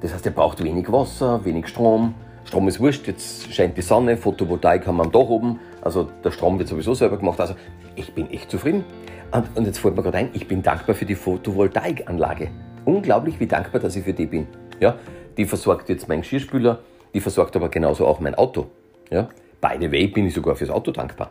das 0.00 0.14
heißt, 0.14 0.24
er 0.24 0.32
braucht 0.32 0.64
wenig 0.64 0.90
Wasser, 0.90 1.44
wenig 1.44 1.68
Strom. 1.68 2.14
Strom 2.52 2.68
ist 2.68 2.80
wurscht, 2.80 3.06
jetzt 3.06 3.50
scheint 3.50 3.78
die 3.78 3.80
Sonne, 3.80 4.18
Photovoltaik 4.18 4.86
haben 4.86 4.98
wir 4.98 5.04
am 5.04 5.10
Dach 5.10 5.20
oben, 5.20 5.58
also 5.80 6.10
der 6.22 6.32
Strom 6.32 6.58
wird 6.58 6.68
sowieso 6.68 6.92
selber 6.92 7.16
gemacht. 7.16 7.40
Also 7.40 7.54
ich 7.96 8.12
bin 8.12 8.30
echt 8.30 8.50
zufrieden. 8.50 8.84
Und, 9.30 9.56
und 9.56 9.64
jetzt 9.64 9.78
fällt 9.78 9.96
mir 9.96 10.02
gerade 10.02 10.18
ein, 10.18 10.28
ich 10.34 10.46
bin 10.46 10.62
dankbar 10.62 10.94
für 10.94 11.06
die 11.06 11.14
Photovoltaikanlage. 11.14 12.50
Unglaublich, 12.84 13.40
wie 13.40 13.46
dankbar, 13.46 13.80
dass 13.80 13.96
ich 13.96 14.04
für 14.04 14.12
die 14.12 14.26
bin. 14.26 14.46
Ja, 14.80 14.96
die 15.38 15.46
versorgt 15.46 15.88
jetzt 15.88 16.10
meinen 16.10 16.20
Geschirrspüler, 16.20 16.80
die 17.14 17.20
versorgt 17.20 17.56
aber 17.56 17.70
genauso 17.70 18.06
auch 18.06 18.20
mein 18.20 18.34
Auto. 18.34 18.66
Ja, 19.10 19.30
by 19.62 19.78
the 19.80 19.90
way 19.90 20.08
bin 20.08 20.26
ich 20.26 20.34
sogar 20.34 20.54
fürs 20.54 20.68
Auto 20.68 20.90
dankbar. 20.90 21.30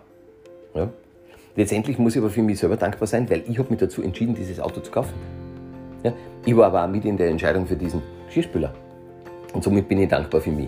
Ja? 0.73 0.89
Letztendlich 1.55 1.99
muss 1.99 2.15
ich 2.15 2.19
aber 2.19 2.31
für 2.31 2.41
mich 2.41 2.57
selber 2.57 2.77
dankbar 2.77 3.05
sein, 3.05 3.29
weil 3.29 3.43
ich 3.47 3.59
habe 3.59 3.69
mich 3.69 3.79
dazu 3.79 4.01
entschieden, 4.01 4.33
dieses 4.33 4.59
Auto 4.59 4.81
zu 4.81 4.89
kaufen. 4.89 5.13
Ja? 6.03 6.13
Ich 6.47 6.57
war 6.57 6.65
aber 6.65 6.83
auch 6.83 6.89
mit 6.89 7.05
in 7.05 7.15
der 7.15 7.29
Entscheidung 7.29 7.67
für 7.67 7.75
diesen 7.75 8.01
Geschirrspüler. 8.25 8.73
Und 9.53 9.63
somit 9.63 9.87
bin 9.87 9.99
ich 10.01 10.09
dankbar 10.09 10.41
für 10.41 10.49
mich. 10.49 10.67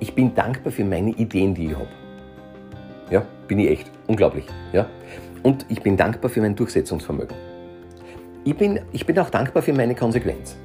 Ich 0.00 0.14
bin 0.14 0.34
dankbar 0.34 0.72
für 0.72 0.84
meine 0.84 1.10
Ideen, 1.10 1.54
die 1.54 1.66
ich 1.66 1.74
habe. 1.74 1.88
Ja, 3.10 3.24
bin 3.46 3.58
ich 3.58 3.70
echt. 3.70 3.90
Unglaublich. 4.06 4.44
Ja? 4.72 4.86
Und 5.42 5.66
ich 5.68 5.82
bin 5.82 5.96
dankbar 5.96 6.30
für 6.30 6.40
mein 6.40 6.54
Durchsetzungsvermögen. 6.54 7.36
Ich 8.44 8.56
bin, 8.56 8.80
ich 8.92 9.04
bin 9.06 9.18
auch 9.18 9.30
dankbar 9.30 9.62
für 9.62 9.72
meine 9.72 9.94
Konsequenz. 9.94 10.56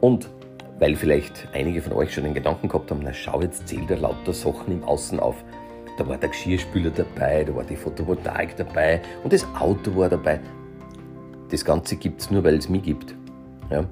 Und 0.00 0.30
weil 0.78 0.96
vielleicht 0.96 1.46
einige 1.52 1.82
von 1.82 1.92
euch 1.92 2.12
schon 2.12 2.24
den 2.24 2.32
Gedanken 2.32 2.68
gehabt 2.68 2.90
haben, 2.90 3.00
na 3.04 3.12
schau, 3.12 3.42
jetzt 3.42 3.68
zählt 3.68 3.90
er 3.90 3.98
lauter 3.98 4.32
Sachen 4.32 4.72
im 4.72 4.82
Außen 4.82 5.20
auf. 5.20 5.36
Da 5.98 6.08
war 6.08 6.16
der 6.16 6.30
Geschirrspüler 6.30 6.90
dabei, 6.90 7.44
da 7.44 7.54
war 7.54 7.64
die 7.64 7.76
Photovoltaik 7.76 8.56
dabei 8.56 9.02
und 9.22 9.32
das 9.32 9.46
Auto 9.58 9.94
war 9.94 10.08
dabei. 10.08 10.40
Das 11.50 11.62
Ganze 11.64 11.96
gibt 11.96 12.22
es 12.22 12.30
nur, 12.30 12.42
weil 12.44 12.56
es 12.56 12.70
mich 12.70 12.82
gibt. 12.82 13.14
Ja? 13.70 13.84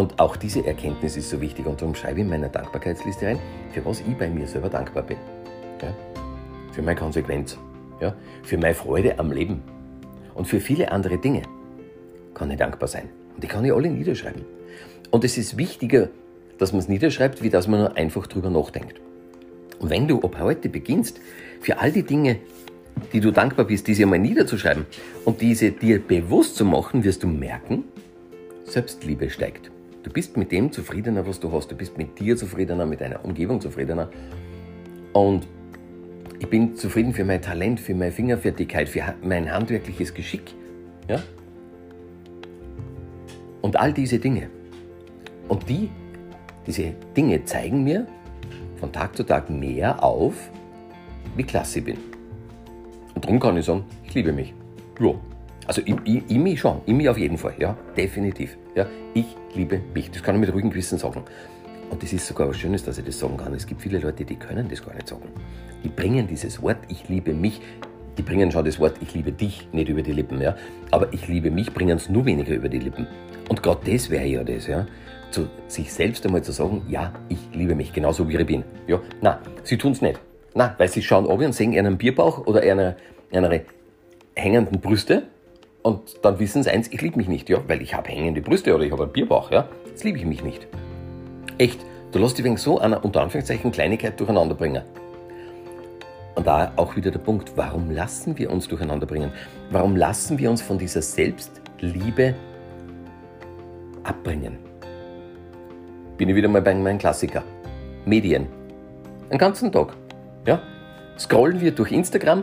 Und 0.00 0.18
auch 0.18 0.36
diese 0.36 0.64
Erkenntnis 0.64 1.18
ist 1.18 1.28
so 1.28 1.42
wichtig 1.42 1.66
und 1.66 1.78
darum 1.78 1.94
schreibe 1.94 2.20
ich 2.20 2.24
in 2.24 2.30
meiner 2.30 2.48
Dankbarkeitsliste 2.48 3.26
rein, 3.26 3.38
für 3.70 3.84
was 3.84 4.00
ich 4.00 4.16
bei 4.16 4.30
mir 4.30 4.46
selber 4.46 4.70
dankbar 4.70 5.02
bin. 5.02 5.18
Ja? 5.82 5.94
Für 6.72 6.80
meine 6.80 6.98
Konsequenz. 6.98 7.58
ja, 8.00 8.14
für 8.42 8.56
meine 8.56 8.72
Freude 8.72 9.18
am 9.18 9.30
Leben 9.30 9.60
und 10.34 10.46
für 10.46 10.58
viele 10.58 10.90
andere 10.90 11.18
Dinge 11.18 11.42
kann 12.32 12.50
ich 12.50 12.56
dankbar 12.56 12.88
sein. 12.88 13.10
Und 13.34 13.44
die 13.44 13.46
kann 13.46 13.62
ich 13.62 13.74
alle 13.74 13.90
niederschreiben. 13.90 14.42
Und 15.10 15.22
es 15.22 15.36
ist 15.36 15.58
wichtiger, 15.58 16.08
dass 16.56 16.72
man 16.72 16.80
es 16.80 16.88
niederschreibt, 16.88 17.42
wie 17.42 17.50
dass 17.50 17.68
man 17.68 17.80
nur 17.80 17.96
einfach 17.98 18.26
drüber 18.26 18.48
nachdenkt. 18.48 19.02
Und 19.80 19.90
wenn 19.90 20.08
du 20.08 20.22
ab 20.22 20.38
heute 20.40 20.70
beginnst, 20.70 21.20
für 21.60 21.78
all 21.78 21.92
die 21.92 22.04
Dinge, 22.04 22.38
die 23.12 23.20
du 23.20 23.32
dankbar 23.32 23.66
bist, 23.66 23.86
diese 23.86 24.04
einmal 24.04 24.18
niederzuschreiben 24.18 24.86
und 25.26 25.42
diese 25.42 25.72
dir 25.72 26.00
bewusst 26.00 26.56
zu 26.56 26.64
machen, 26.64 27.04
wirst 27.04 27.22
du 27.22 27.26
merken, 27.26 27.84
Selbstliebe 28.64 29.28
steigt. 29.28 29.70
Du 30.02 30.10
bist 30.10 30.36
mit 30.36 30.50
dem 30.50 30.72
zufriedener, 30.72 31.26
was 31.26 31.40
du 31.40 31.52
hast. 31.52 31.70
Du 31.70 31.76
bist 31.76 31.98
mit 31.98 32.18
dir 32.18 32.36
zufriedener, 32.36 32.86
mit 32.86 33.00
deiner 33.00 33.24
Umgebung 33.24 33.60
zufriedener. 33.60 34.08
Und 35.12 35.46
ich 36.38 36.48
bin 36.48 36.74
zufrieden 36.74 37.12
für 37.12 37.24
mein 37.24 37.42
Talent, 37.42 37.80
für 37.80 37.94
meine 37.94 38.12
Fingerfertigkeit, 38.12 38.88
für 38.88 39.14
mein 39.22 39.52
handwerkliches 39.52 40.14
Geschick. 40.14 40.54
Ja? 41.06 41.22
Und 43.60 43.78
all 43.78 43.92
diese 43.92 44.18
Dinge. 44.18 44.48
Und 45.48 45.68
die, 45.68 45.90
diese 46.66 46.94
Dinge 47.14 47.44
zeigen 47.44 47.84
mir 47.84 48.06
von 48.76 48.90
Tag 48.90 49.14
zu 49.16 49.24
Tag 49.24 49.50
mehr 49.50 50.02
auf, 50.02 50.50
wie 51.36 51.42
klasse 51.42 51.80
ich 51.80 51.84
bin. 51.84 51.98
Und 53.14 53.24
darum 53.24 53.38
kann 53.38 53.56
ich 53.58 53.66
sagen, 53.66 53.84
ich 54.04 54.14
liebe 54.14 54.32
mich. 54.32 54.54
Ja. 54.98 55.14
Also 55.66 55.82
ich, 55.84 55.94
ich, 56.04 56.22
ich 56.28 56.38
mich 56.38 56.60
schon, 56.60 56.80
ich 56.86 56.94
mich 56.94 57.08
auf 57.08 57.18
jeden 57.18 57.38
Fall, 57.38 57.54
ja, 57.58 57.76
definitiv. 57.96 58.56
Ja, 58.74 58.86
ich 59.14 59.26
liebe 59.54 59.80
mich. 59.94 60.10
Das 60.10 60.22
kann 60.22 60.34
ich 60.34 60.40
mit 60.40 60.52
ruhigem 60.52 60.70
Gewissen 60.70 60.98
sagen. 60.98 61.22
Und 61.90 62.02
das 62.02 62.12
ist 62.12 62.26
sogar 62.26 62.48
was 62.48 62.56
Schönes, 62.56 62.84
dass 62.84 62.98
ich 62.98 63.04
das 63.04 63.18
sagen 63.18 63.36
kann. 63.36 63.52
Es 63.52 63.66
gibt 63.66 63.82
viele 63.82 63.98
Leute, 63.98 64.24
die 64.24 64.36
können 64.36 64.68
das 64.68 64.84
gar 64.84 64.94
nicht 64.94 65.08
sagen. 65.08 65.28
Die 65.82 65.88
bringen 65.88 66.26
dieses 66.26 66.62
Wort, 66.62 66.78
ich 66.88 67.08
liebe 67.08 67.34
mich, 67.34 67.60
die 68.16 68.22
bringen 68.22 68.50
schon 68.52 68.64
das 68.64 68.78
Wort, 68.78 68.96
ich 69.00 69.14
liebe 69.14 69.32
dich, 69.32 69.68
nicht 69.72 69.88
über 69.88 70.02
die 70.02 70.12
Lippen, 70.12 70.40
ja. 70.40 70.56
Aber 70.90 71.12
ich 71.12 71.26
liebe 71.26 71.50
mich 71.50 71.72
bringen 71.72 71.96
es 71.96 72.08
nur 72.08 72.24
weniger 72.26 72.54
über 72.54 72.68
die 72.68 72.78
Lippen. 72.78 73.06
Und 73.48 73.62
gerade 73.62 73.90
das 73.90 74.10
wäre 74.10 74.26
ja 74.26 74.44
das, 74.44 74.66
ja. 74.66 74.86
Zu 75.30 75.48
sich 75.68 75.92
selbst 75.92 76.24
einmal 76.26 76.42
zu 76.42 76.52
sagen, 76.52 76.82
ja, 76.88 77.12
ich 77.28 77.38
liebe 77.52 77.74
mich, 77.74 77.92
genauso 77.92 78.28
wie 78.28 78.36
ich 78.36 78.46
bin. 78.46 78.64
Ja, 78.86 79.00
nein, 79.20 79.36
sie 79.62 79.78
tun 79.78 79.92
es 79.92 80.02
nicht. 80.02 80.20
Nein, 80.54 80.72
weil 80.78 80.88
sie 80.88 81.02
schauen 81.02 81.28
ab 81.28 81.38
und 81.38 81.52
sehen 81.52 81.76
einen 81.78 81.96
Bierbauch 81.96 82.46
oder 82.46 82.60
eine, 82.62 82.96
eine 83.32 83.62
hängenden 84.34 84.80
Brüste 84.80 85.24
und 85.82 86.24
dann 86.24 86.38
wissen 86.38 86.62
sie 86.62 86.70
eins, 86.70 86.88
ich 86.92 87.00
liebe 87.00 87.16
mich 87.16 87.28
nicht, 87.28 87.48
ja, 87.48 87.58
weil 87.66 87.80
ich 87.80 87.94
habe 87.94 88.08
hängende 88.08 88.42
Brüste 88.42 88.74
oder 88.74 88.84
ich 88.84 88.92
habe 88.92 89.04
einen 89.04 89.12
Bierbauch, 89.12 89.50
ja. 89.50 89.68
Jetzt 89.86 90.04
liebe 90.04 90.18
ich 90.18 90.26
mich 90.26 90.42
nicht. 90.44 90.66
Echt, 91.58 91.80
du 92.12 92.18
lässt 92.18 92.36
dich 92.36 92.44
wegen 92.44 92.56
so 92.56 92.78
einer 92.78 93.04
unter 93.04 93.22
Anführungszeichen 93.22 93.72
Kleinigkeit 93.72 94.18
durcheinander 94.20 94.54
bringen. 94.54 94.82
Und 96.34 96.46
da 96.46 96.72
auch 96.76 96.96
wieder 96.96 97.10
der 97.10 97.18
Punkt, 97.18 97.52
warum 97.56 97.90
lassen 97.90 98.38
wir 98.38 98.50
uns 98.50 98.68
durcheinander 98.68 99.06
bringen? 99.06 99.32
Warum 99.70 99.96
lassen 99.96 100.38
wir 100.38 100.50
uns 100.50 100.62
von 100.62 100.78
dieser 100.78 101.02
Selbstliebe 101.02 102.34
abbringen? 104.04 104.58
Bin 106.16 106.28
ich 106.28 106.34
wieder 106.34 106.48
mal 106.48 106.62
bei 106.62 106.74
meinem 106.74 106.98
Klassiker. 106.98 107.42
Medien. 108.04 108.46
Einen 109.30 109.38
ganzen 109.38 109.72
Tag. 109.72 109.94
Ja? 110.46 110.60
Scrollen 111.18 111.60
wir 111.60 111.72
durch 111.72 111.92
Instagram. 111.92 112.42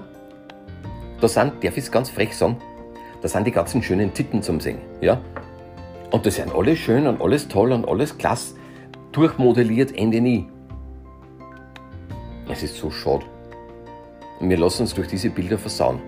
Da 1.22 1.28
sind, 1.28 1.64
darf 1.64 1.78
ich 1.78 1.86
es 1.86 1.92
ganz 1.92 2.10
frech 2.10 2.36
sagen, 2.36 2.58
da 3.22 3.28
sind 3.28 3.48
die 3.48 3.52
ganzen 3.52 3.82
schönen 3.82 4.14
Titten 4.14 4.42
zum 4.42 4.60
Singen. 4.60 4.82
Ja? 5.02 5.20
Und 6.12 6.26
das 6.26 6.36
sind 6.36 6.54
alles 6.54 6.78
schön 6.80 7.08
und 7.08 7.22
alles 7.22 7.48
toll 7.48 7.72
und 7.72 7.88
alles 7.88 8.18
klasse. 8.18 8.56
Durchmodelliert, 9.12 9.98
Ende 9.98 10.22
nie. 10.22 10.48
Es 12.50 12.64
ist 12.64 12.78
so 12.78 12.92
schade. 12.92 13.26
Und 14.40 14.50
wir 14.50 14.58
lassen 14.58 14.84
uns 14.84 14.94
durch 14.94 15.08
diese 15.08 15.30
Bilder 15.30 15.58
versauen. 15.58 16.00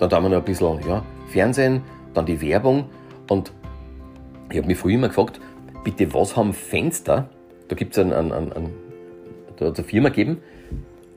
Dann 0.00 0.10
haben 0.10 0.24
wir 0.24 0.30
noch 0.30 0.38
ein 0.38 0.44
bisschen 0.44 0.80
ja, 0.86 1.04
Fernsehen, 1.28 1.82
dann 2.12 2.26
die 2.26 2.40
Werbung. 2.40 2.86
Und 3.30 3.52
ich 4.50 4.58
habe 4.58 4.66
mich 4.66 4.78
früher 4.78 4.94
immer 4.94 5.08
gefragt, 5.08 5.40
bitte, 5.84 6.12
was 6.12 6.36
haben 6.36 6.52
Fenster? 6.52 7.28
Da 7.68 7.76
gibt 7.76 7.96
es 7.96 8.04
ein, 8.04 8.12
ein, 8.12 8.32
ein, 8.32 8.52
ein, 8.52 8.70
da 9.56 9.66
eine 9.66 9.74
Firma 9.74 10.08
gegeben, 10.10 10.38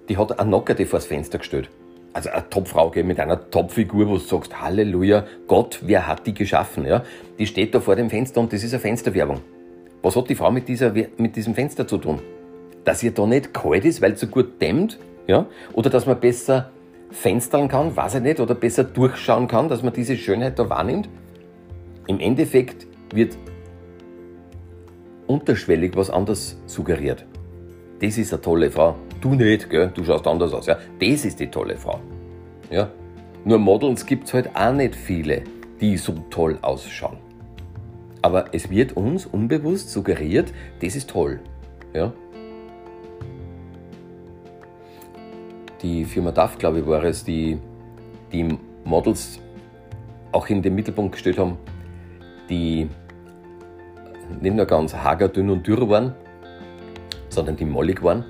die 0.08 0.18
hat 0.18 0.40
eine 0.40 0.50
Nockerte 0.50 0.86
vors 0.86 1.06
Fenster 1.06 1.40
gestellt 1.40 1.70
also 2.14 2.30
eine 2.30 2.50
Topfrau 2.50 2.92
mit 3.04 3.20
einer 3.20 3.50
Topfigur, 3.50 4.08
wo 4.08 4.14
du 4.14 4.20
sagst, 4.20 4.60
Halleluja, 4.62 5.26
Gott, 5.48 5.80
wer 5.84 6.08
hat 6.08 6.26
die 6.26 6.34
geschaffen? 6.34 6.86
Ja? 6.86 7.04
Die 7.38 7.46
steht 7.46 7.74
da 7.76 7.80
vor 7.80 7.96
dem 7.96 8.10
Fenster 8.10 8.40
und 8.42 8.52
das 8.52 8.64
ist 8.64 8.74
eine 8.74 8.80
Fensterwerbung. 8.80 9.42
Was 10.02 10.16
hat 10.16 10.30
die 10.30 10.36
Frau 10.36 10.52
mit, 10.52 10.68
dieser, 10.68 10.92
mit 10.92 11.36
diesem 11.36 11.54
Fenster 11.54 11.88
zu 11.88 11.98
tun? 11.98 12.20
Dass 12.84 13.04
ihr 13.04 13.12
da 13.12 13.26
nicht 13.28 13.54
kalt 13.54 13.86
ist, 13.86 14.02
weil 14.02 14.14
es 14.14 14.22
so 14.22 14.28
gut 14.28 14.62
dämmt? 14.62 14.98
Ja? 15.28 15.46
Oder 15.74 15.90
dass 15.90 16.06
man 16.06 16.20
besser 16.20 16.72
fenstern 17.12 17.68
kann, 17.68 17.96
weiß 17.96 18.16
ich 18.16 18.22
nicht, 18.22 18.40
oder 18.40 18.56
besser 18.56 18.84
durchschauen 18.84 19.48
kann, 19.48 19.68
dass 19.68 19.84
man 19.84 19.94
diese 19.94 20.16
Schönheit 20.16 20.58
da 20.58 20.70
wahrnimmt? 20.70 21.10
Im 22.08 22.20
Endeffekt 22.20 22.88
wird 23.14 23.38
unterschwellig 25.28 25.96
was 25.96 26.10
anderes 26.10 26.60
suggeriert. 26.66 27.26
Das 28.02 28.18
ist 28.18 28.34
eine 28.34 28.42
tolle 28.42 28.72
Frau. 28.72 28.96
Du 29.20 29.36
nicht, 29.36 29.70
gell? 29.70 29.92
du 29.94 30.04
schaust 30.04 30.26
anders 30.26 30.54
aus. 30.54 30.66
Ja? 30.66 30.78
Das 31.00 31.26
ist 31.26 31.40
die 31.40 31.48
tolle 31.48 31.76
Frau. 31.76 32.00
Ja? 32.72 32.90
Nur 33.44 33.60
Models 33.60 34.06
gibt 34.06 34.28
es 34.28 34.34
halt 34.34 34.56
auch 34.56 34.74
nicht 34.74 34.96
viele, 34.96 35.44
die 35.82 35.98
so 35.98 36.14
toll 36.30 36.58
ausschauen. 36.62 37.18
Aber 38.22 38.54
es 38.54 38.70
wird 38.70 38.94
uns 38.98 39.26
unbewusst 39.26 39.92
suggeriert, 39.92 40.54
das 40.82 40.96
ist 40.96 41.10
toll. 41.10 41.40
Ja? 41.94 42.14
Die 45.82 46.04
Firma 46.06 46.32
DAF, 46.32 46.58
glaube 46.58 46.80
ich, 46.80 46.86
war 46.86 47.04
es, 47.04 47.24
die 47.24 47.58
die 48.32 48.58
Models 48.84 49.40
auch 50.32 50.48
in 50.50 50.62
den 50.62 50.76
Mittelpunkt 50.76 51.14
gestellt 51.14 51.38
haben, 51.38 51.58
die 52.50 52.90
nicht 54.42 54.56
nur 54.56 54.66
ganz 54.66 54.94
hager, 54.94 55.28
dünn 55.28 55.50
und 55.50 55.66
dürr 55.66 55.90
waren, 55.90 56.14
sondern 57.40 57.56
die 57.56 57.64
mollig 57.64 58.04
waren. 58.04 58.26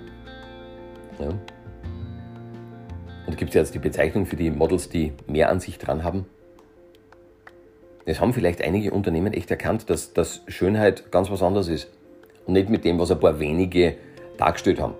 Ja. 1.19 1.29
Und 3.25 3.37
gibt 3.37 3.49
es 3.49 3.55
jetzt 3.55 3.73
die 3.73 3.79
Bezeichnung 3.79 4.27
für 4.27 4.35
die 4.35 4.51
Models, 4.51 4.87
die 4.87 5.13
mehr 5.25 5.49
an 5.49 5.59
sich 5.59 5.79
dran 5.79 6.03
haben. 6.03 6.27
Es 8.05 8.21
haben 8.21 8.33
vielleicht 8.33 8.61
einige 8.61 8.91
Unternehmen 8.91 9.33
echt 9.33 9.49
erkannt, 9.49 9.89
dass, 9.89 10.13
dass 10.13 10.41
Schönheit 10.47 11.11
ganz 11.11 11.31
was 11.31 11.41
anderes 11.41 11.69
ist. 11.69 11.89
Und 12.45 12.53
nicht 12.53 12.69
mit 12.69 12.85
dem, 12.85 12.99
was 12.99 13.09
ein 13.09 13.19
paar 13.19 13.39
wenige 13.39 13.95
dargestellt 14.37 14.79
haben. 14.79 14.93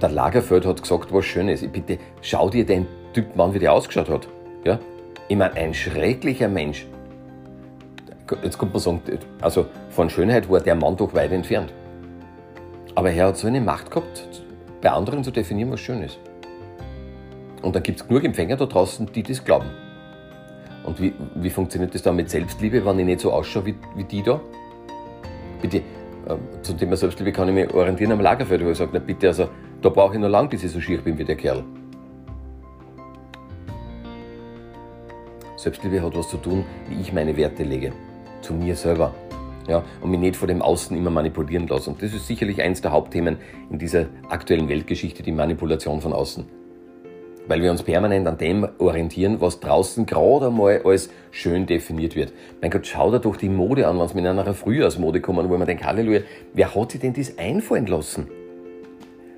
Der 0.00 0.08
Lagerfeld 0.08 0.64
hat 0.64 0.80
gesagt, 0.80 1.12
was 1.12 1.26
schön 1.26 1.48
ist. 1.48 1.70
Bitte 1.72 1.98
schau 2.22 2.48
dir 2.48 2.64
den 2.64 2.86
Typ 3.12 3.38
an, 3.38 3.52
wie 3.52 3.58
der 3.58 3.74
ausgeschaut 3.74 4.08
hat. 4.08 4.28
Ja? 4.64 4.78
Ich 5.28 5.36
meine, 5.36 5.52
ein 5.56 5.74
schrecklicher 5.74 6.48
Mensch. 6.48 6.86
Jetzt 8.42 8.56
kommt 8.56 8.72
man 8.72 8.80
sagen, 8.80 9.02
also 9.42 9.66
von 9.90 10.08
Schönheit 10.08 10.48
war 10.48 10.60
der 10.60 10.74
Mann 10.74 10.96
doch 10.96 11.12
weit 11.12 11.32
entfernt. 11.32 11.70
Aber 12.94 13.10
er 13.10 13.28
hat 13.28 13.36
so 13.36 13.46
eine 13.46 13.60
Macht 13.60 13.90
gehabt, 13.90 14.28
bei 14.80 14.90
anderen 14.90 15.24
zu 15.24 15.30
definieren, 15.30 15.70
was 15.72 15.80
schön 15.80 16.02
ist. 16.02 16.18
Und 17.62 17.74
dann 17.74 17.82
gibt 17.82 18.00
es 18.00 18.06
genug 18.06 18.24
Empfänger 18.24 18.56
da 18.56 18.66
draußen, 18.66 19.10
die 19.12 19.22
das 19.22 19.44
glauben. 19.44 19.70
Und 20.84 21.00
wie, 21.00 21.14
wie 21.36 21.50
funktioniert 21.50 21.94
das 21.94 22.02
dann 22.02 22.16
mit 22.16 22.28
Selbstliebe, 22.28 22.84
wenn 22.84 22.98
ich 22.98 23.06
nicht 23.06 23.20
so 23.20 23.32
ausschaue 23.32 23.66
wie, 23.66 23.74
wie 23.96 24.04
die 24.04 24.22
da? 24.22 24.38
Bitte, 25.62 25.78
äh, 25.78 25.82
zum 26.62 26.76
Thema 26.76 26.96
Selbstliebe 26.96 27.32
kann 27.32 27.48
ich 27.48 27.54
mich 27.54 27.72
orientieren 27.72 28.12
am 28.12 28.20
Lagerfeld, 28.20 28.62
wo 28.64 28.70
ich 28.70 28.76
sage, 28.76 28.90
na 28.92 28.98
bitte, 28.98 29.28
also 29.28 29.48
da 29.80 29.88
brauche 29.88 30.14
ich 30.14 30.20
noch 30.20 30.28
lange, 30.28 30.48
bis 30.48 30.62
ich 30.62 30.70
so 30.70 30.80
schier 30.80 31.00
bin 31.00 31.16
wie 31.18 31.24
der 31.24 31.36
Kerl. 31.36 31.64
Selbstliebe 35.56 36.02
hat 36.02 36.14
was 36.14 36.28
zu 36.28 36.36
tun, 36.36 36.64
wie 36.90 37.00
ich 37.00 37.14
meine 37.14 37.34
Werte 37.34 37.62
lege. 37.62 37.92
Zu 38.42 38.52
mir 38.52 38.76
selber 38.76 39.14
ja, 39.66 39.82
und 40.00 40.10
mich 40.10 40.20
nicht 40.20 40.36
vor 40.36 40.48
dem 40.48 40.62
Außen 40.62 40.96
immer 40.96 41.10
manipulieren 41.10 41.66
lasse. 41.66 41.90
Und 41.90 42.02
das 42.02 42.12
ist 42.12 42.26
sicherlich 42.26 42.60
eines 42.62 42.82
der 42.82 42.92
Hauptthemen 42.92 43.38
in 43.70 43.78
dieser 43.78 44.06
aktuellen 44.28 44.68
Weltgeschichte, 44.68 45.22
die 45.22 45.32
Manipulation 45.32 46.00
von 46.00 46.12
außen. 46.12 46.44
Weil 47.46 47.60
wir 47.60 47.70
uns 47.70 47.82
permanent 47.82 48.26
an 48.26 48.38
dem 48.38 48.66
orientieren, 48.78 49.40
was 49.40 49.60
draußen 49.60 50.06
gerade 50.06 50.46
einmal 50.46 50.80
als 50.84 51.10
schön 51.30 51.66
definiert 51.66 52.16
wird. 52.16 52.32
Mein 52.62 52.70
Gott, 52.70 52.86
schau 52.86 53.10
dir 53.10 53.20
doch 53.20 53.36
die 53.36 53.50
Mode 53.50 53.86
an, 53.86 53.98
wenn 53.98 54.06
es 54.06 54.14
mit 54.14 54.26
einer 54.26 54.54
Frühjahrsmode 54.54 55.20
kommen, 55.20 55.48
wo 55.50 55.56
man 55.58 55.66
denkt, 55.66 55.84
Halleluja, 55.84 56.20
wer 56.54 56.74
hat 56.74 56.92
sich 56.92 57.00
denn 57.00 57.12
das 57.12 57.36
einfallen 57.36 57.86
lassen? 57.86 58.28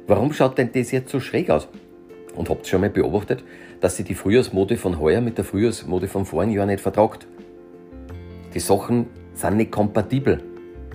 Warum 0.06 0.32
schaut 0.32 0.56
denn 0.58 0.70
das 0.72 0.92
jetzt 0.92 1.10
so 1.10 1.18
schräg 1.18 1.50
aus? 1.50 1.66
Und 2.36 2.48
habt 2.48 2.66
ihr 2.66 2.70
schon 2.70 2.80
mal 2.80 2.90
beobachtet, 2.90 3.42
dass 3.80 3.96
sie 3.96 4.04
die 4.04 4.14
Frühjahrsmode 4.14 4.76
von 4.76 5.00
heuer 5.00 5.20
mit 5.20 5.36
der 5.36 5.44
Frühjahrsmode 5.44 6.06
vom 6.06 6.26
vorigen 6.26 6.52
Jahr 6.52 6.66
nicht 6.66 6.80
vertragt? 6.80 7.26
Die 8.54 8.60
Sachen 8.60 9.06
sind 9.36 9.56
nicht 9.56 9.70
kompatibel. 9.70 10.42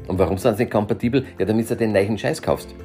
Und 0.08 0.20
warum 0.20 0.38
sind 0.38 0.58
sie 0.58 0.64
nicht 0.64 0.72
kompatibel? 0.72 1.26
Ja, 1.40 1.46
damit 1.46 1.70
du 1.70 1.76
den 1.76 1.94
neuen 1.94 2.18
Scheiß 2.18 2.42
kaufst. 2.42 2.76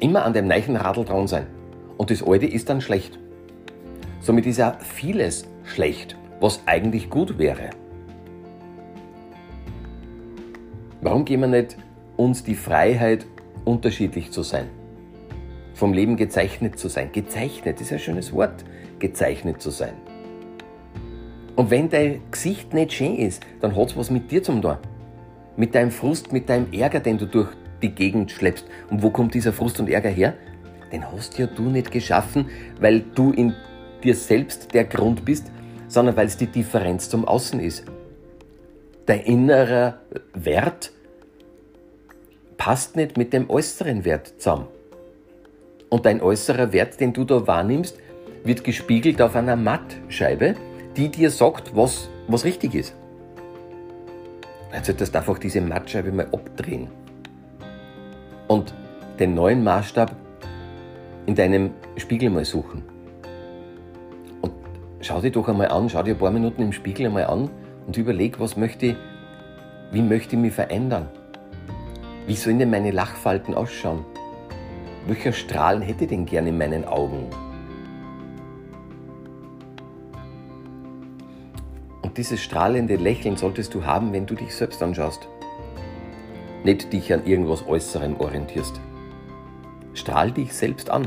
Immer 0.00 0.24
an 0.24 0.32
dem 0.32 0.48
neuen 0.48 0.76
Radl 0.76 1.04
dran 1.04 1.26
sein. 1.26 1.46
Und 1.96 2.10
das 2.10 2.22
alte 2.22 2.46
ist 2.46 2.68
dann 2.68 2.80
schlecht. 2.80 3.18
Somit 4.20 4.46
ist 4.46 4.58
ja 4.58 4.76
vieles 4.80 5.46
schlecht, 5.64 6.16
was 6.40 6.62
eigentlich 6.66 7.10
gut 7.10 7.38
wäre. 7.38 7.70
Warum 11.02 11.24
geben 11.24 11.42
wir 11.42 11.48
nicht 11.48 11.76
uns 12.16 12.42
die 12.42 12.54
Freiheit, 12.54 13.26
unterschiedlich 13.64 14.30
zu 14.32 14.42
sein? 14.42 14.66
vom 15.80 15.94
Leben 15.94 16.16
gezeichnet 16.16 16.78
zu 16.78 16.88
sein. 16.88 17.10
Gezeichnet 17.10 17.80
ist 17.80 17.90
ein 17.90 17.98
schönes 17.98 18.34
Wort, 18.34 18.66
gezeichnet 18.98 19.62
zu 19.62 19.70
sein. 19.70 19.94
Und 21.60 21.70
wenn 21.70 21.90
dein 21.90 22.22
Gesicht 22.30 22.72
nicht 22.72 22.94
schön 22.94 23.16
ist, 23.16 23.42
dann 23.60 23.76
hat 23.76 23.88
es 23.88 23.96
was 23.98 24.10
mit 24.10 24.30
dir 24.30 24.42
zum 24.42 24.62
tun. 24.62 24.78
Mit 25.58 25.74
deinem 25.74 25.90
Frust, 25.90 26.32
mit 26.32 26.48
deinem 26.48 26.72
Ärger, 26.72 27.00
den 27.00 27.18
du 27.18 27.26
durch 27.26 27.50
die 27.82 27.90
Gegend 27.90 28.30
schleppst. 28.30 28.64
Und 28.88 29.02
wo 29.02 29.10
kommt 29.10 29.34
dieser 29.34 29.52
Frust 29.52 29.78
und 29.78 29.90
Ärger 29.90 30.08
her? 30.08 30.32
Den 30.90 31.12
hast 31.12 31.38
ja 31.38 31.46
du 31.46 31.64
nicht 31.64 31.90
geschaffen, 31.90 32.46
weil 32.80 33.00
du 33.14 33.32
in 33.32 33.54
dir 34.02 34.14
selbst 34.14 34.72
der 34.72 34.84
Grund 34.84 35.26
bist, 35.26 35.52
sondern 35.86 36.16
weil 36.16 36.28
es 36.28 36.38
die 36.38 36.46
Differenz 36.46 37.10
zum 37.10 37.26
Außen 37.26 37.60
ist. 37.60 37.84
Dein 39.04 39.20
innerer 39.20 39.98
Wert 40.32 40.92
passt 42.56 42.96
nicht 42.96 43.18
mit 43.18 43.34
dem 43.34 43.50
äußeren 43.50 44.06
Wert 44.06 44.32
zusammen. 44.38 44.66
Und 45.90 46.06
dein 46.06 46.22
äußerer 46.22 46.72
Wert, 46.72 46.98
den 47.00 47.12
du 47.12 47.24
da 47.24 47.46
wahrnimmst, 47.46 47.98
wird 48.44 48.64
gespiegelt 48.64 49.20
auf 49.20 49.36
einer 49.36 49.56
Mattscheibe, 49.56 50.54
die 50.96 51.08
dir 51.08 51.30
sagt, 51.30 51.74
was, 51.76 52.08
was 52.28 52.44
richtig 52.44 52.74
ist. 52.74 52.94
Jetzt 54.72 54.86
solltest 54.86 55.14
du 55.14 55.18
einfach 55.18 55.38
diese 55.38 55.60
Mattscheibe 55.60 56.12
mal 56.12 56.26
abdrehen 56.32 56.88
und 58.48 58.74
den 59.18 59.34
neuen 59.34 59.62
Maßstab 59.64 60.14
in 61.26 61.34
deinem 61.34 61.70
Spiegel 61.96 62.30
mal 62.30 62.44
suchen. 62.44 62.82
Und 64.40 64.52
schau 65.00 65.20
dir 65.20 65.30
doch 65.30 65.48
einmal 65.48 65.68
an, 65.68 65.88
schau 65.88 66.02
dir 66.02 66.14
ein 66.14 66.18
paar 66.18 66.30
Minuten 66.30 66.62
im 66.62 66.72
Spiegel 66.72 67.06
einmal 67.06 67.24
an 67.24 67.50
und 67.86 67.96
überleg, 67.96 68.40
was 68.40 68.56
möchte 68.56 68.86
ich, 68.86 68.96
wie 69.92 70.02
möchte 70.02 70.36
ich 70.36 70.42
mich 70.42 70.54
verändern? 70.54 71.08
Wie 72.26 72.34
sollen 72.34 72.58
denn 72.58 72.70
meine 72.70 72.92
Lachfalten 72.92 73.54
ausschauen? 73.54 74.04
Welcher 75.06 75.32
Strahlen 75.32 75.82
hätte 75.82 76.04
ich 76.04 76.10
denn 76.10 76.26
gern 76.26 76.46
in 76.46 76.58
meinen 76.58 76.84
Augen? 76.84 77.26
Und 82.10 82.18
dieses 82.18 82.42
strahlende 82.42 82.96
Lächeln 82.96 83.36
solltest 83.36 83.72
du 83.72 83.84
haben, 83.84 84.12
wenn 84.12 84.26
du 84.26 84.34
dich 84.34 84.52
selbst 84.52 84.82
anschaust. 84.82 85.28
Nicht 86.64 86.92
dich 86.92 87.12
an 87.12 87.24
irgendwas 87.24 87.64
Äußerem 87.64 88.18
orientierst. 88.18 88.80
Strahl 89.94 90.32
dich 90.32 90.52
selbst 90.52 90.90
an. 90.90 91.06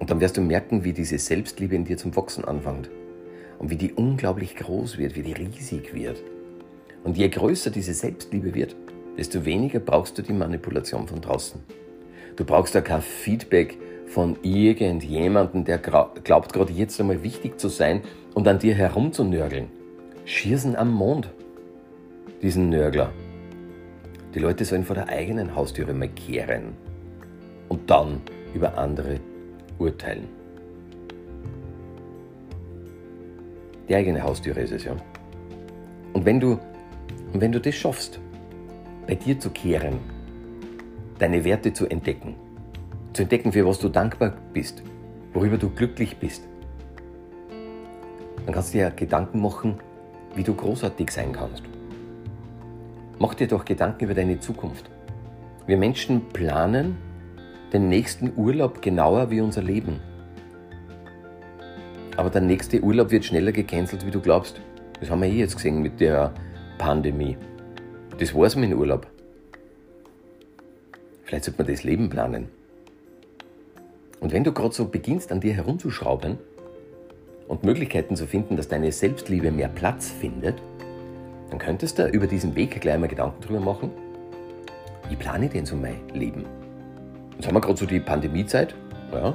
Und 0.00 0.10
dann 0.10 0.20
wirst 0.20 0.36
du 0.36 0.40
merken, 0.40 0.82
wie 0.82 0.92
diese 0.92 1.16
Selbstliebe 1.16 1.76
in 1.76 1.84
dir 1.84 1.96
zum 1.96 2.16
Wachsen 2.16 2.44
anfängt. 2.44 2.90
Und 3.60 3.70
wie 3.70 3.76
die 3.76 3.92
unglaublich 3.92 4.56
groß 4.56 4.98
wird, 4.98 5.14
wie 5.14 5.22
die 5.22 5.34
riesig 5.34 5.94
wird. 5.94 6.20
Und 7.04 7.16
je 7.16 7.28
größer 7.28 7.70
diese 7.70 7.94
Selbstliebe 7.94 8.52
wird, 8.52 8.74
desto 9.16 9.44
weniger 9.44 9.78
brauchst 9.78 10.18
du 10.18 10.22
die 10.22 10.32
Manipulation 10.32 11.06
von 11.06 11.20
draußen. 11.20 11.62
Du 12.34 12.44
brauchst 12.44 12.74
ja 12.74 12.80
kein 12.80 13.00
Feedback 13.00 13.78
von 14.06 14.36
irgendjemandem, 14.42 15.64
der 15.64 15.78
glaubt 15.78 16.52
gerade 16.52 16.72
jetzt 16.72 17.00
einmal 17.00 17.22
wichtig 17.22 17.58
zu 17.58 17.68
sein 17.68 18.02
und 18.34 18.46
an 18.46 18.58
dir 18.58 18.74
herumzunörgeln. 18.74 19.68
Schiersen 20.24 20.76
am 20.76 20.90
Mond, 20.92 21.30
diesen 22.42 22.68
Nörgler. 22.70 23.12
Die 24.34 24.38
Leute 24.38 24.64
sollen 24.64 24.84
vor 24.84 24.96
der 24.96 25.08
eigenen 25.08 25.54
Haustüre 25.54 25.94
mal 25.94 26.08
kehren 26.08 26.74
und 27.68 27.90
dann 27.90 28.20
über 28.54 28.78
andere 28.78 29.20
urteilen. 29.78 30.28
Die 33.88 33.94
eigene 33.94 34.22
Haustüre 34.22 34.60
ist 34.60 34.72
es 34.72 34.84
ja. 34.84 34.96
Und 36.14 36.24
wenn 36.24 36.40
du, 36.40 36.58
und 37.32 37.40
wenn 37.40 37.52
du 37.52 37.60
das 37.60 37.74
schaffst, 37.74 38.18
bei 39.06 39.14
dir 39.14 39.38
zu 39.38 39.50
kehren, 39.50 39.98
deine 41.18 41.44
Werte 41.44 41.72
zu 41.72 41.86
entdecken, 41.86 42.34
zu 43.14 43.22
entdecken, 43.22 43.52
für 43.52 43.66
was 43.66 43.78
du 43.78 43.88
dankbar 43.88 44.34
bist, 44.52 44.82
worüber 45.32 45.56
du 45.56 45.70
glücklich 45.70 46.18
bist, 46.18 46.42
dann 48.44 48.54
kannst 48.54 48.74
du 48.74 48.78
dir 48.78 48.90
Gedanken 48.90 49.40
machen, 49.40 49.76
wie 50.34 50.42
du 50.42 50.54
großartig 50.54 51.10
sein 51.10 51.32
kannst. 51.32 51.62
Mach 53.18 53.34
dir 53.34 53.46
doch 53.46 53.64
Gedanken 53.64 54.04
über 54.04 54.14
deine 54.14 54.40
Zukunft. 54.40 54.90
Wir 55.66 55.76
Menschen 55.76 56.28
planen 56.30 56.96
den 57.72 57.88
nächsten 57.88 58.32
Urlaub 58.36 58.82
genauer 58.82 59.30
wie 59.30 59.40
unser 59.40 59.62
Leben. 59.62 60.00
Aber 62.16 62.30
der 62.30 62.42
nächste 62.42 62.82
Urlaub 62.82 63.10
wird 63.10 63.24
schneller 63.24 63.52
gecancelt, 63.52 64.04
wie 64.04 64.10
du 64.10 64.20
glaubst. 64.20 64.60
Das 65.00 65.10
haben 65.10 65.22
wir 65.22 65.28
eh 65.28 65.38
jetzt 65.38 65.56
gesehen 65.56 65.80
mit 65.80 66.00
der 66.00 66.32
Pandemie. 66.78 67.36
Das 68.18 68.34
war's 68.34 68.56
mit 68.56 68.70
dem 68.70 68.78
Urlaub. 68.78 69.06
Vielleicht 71.22 71.44
sollte 71.44 71.62
man 71.62 71.72
das 71.72 71.84
Leben 71.84 72.10
planen. 72.10 72.48
Und 74.24 74.32
wenn 74.32 74.42
du 74.42 74.52
gerade 74.52 74.74
so 74.74 74.86
beginnst, 74.86 75.30
an 75.32 75.40
dir 75.40 75.52
herumzuschrauben 75.52 76.38
und 77.46 77.62
Möglichkeiten 77.62 78.16
zu 78.16 78.26
finden, 78.26 78.56
dass 78.56 78.68
deine 78.68 78.90
Selbstliebe 78.90 79.50
mehr 79.50 79.68
Platz 79.68 80.10
findet, 80.10 80.54
dann 81.50 81.58
könntest 81.58 81.98
du 81.98 82.08
über 82.08 82.26
diesen 82.26 82.56
Weg 82.56 82.80
gleich 82.80 82.98
mal 82.98 83.06
Gedanken 83.06 83.42
drüber 83.42 83.60
machen, 83.60 83.90
wie 85.10 85.16
plane 85.16 85.44
ich 85.44 85.50
denn 85.50 85.66
so 85.66 85.76
mein 85.76 86.08
Leben? 86.14 86.46
Jetzt 87.36 87.48
haben 87.48 87.54
wir 87.54 87.60
gerade 87.60 87.76
so 87.76 87.84
die 87.84 88.00
Pandemiezeit. 88.00 88.74
Ja. 89.12 89.34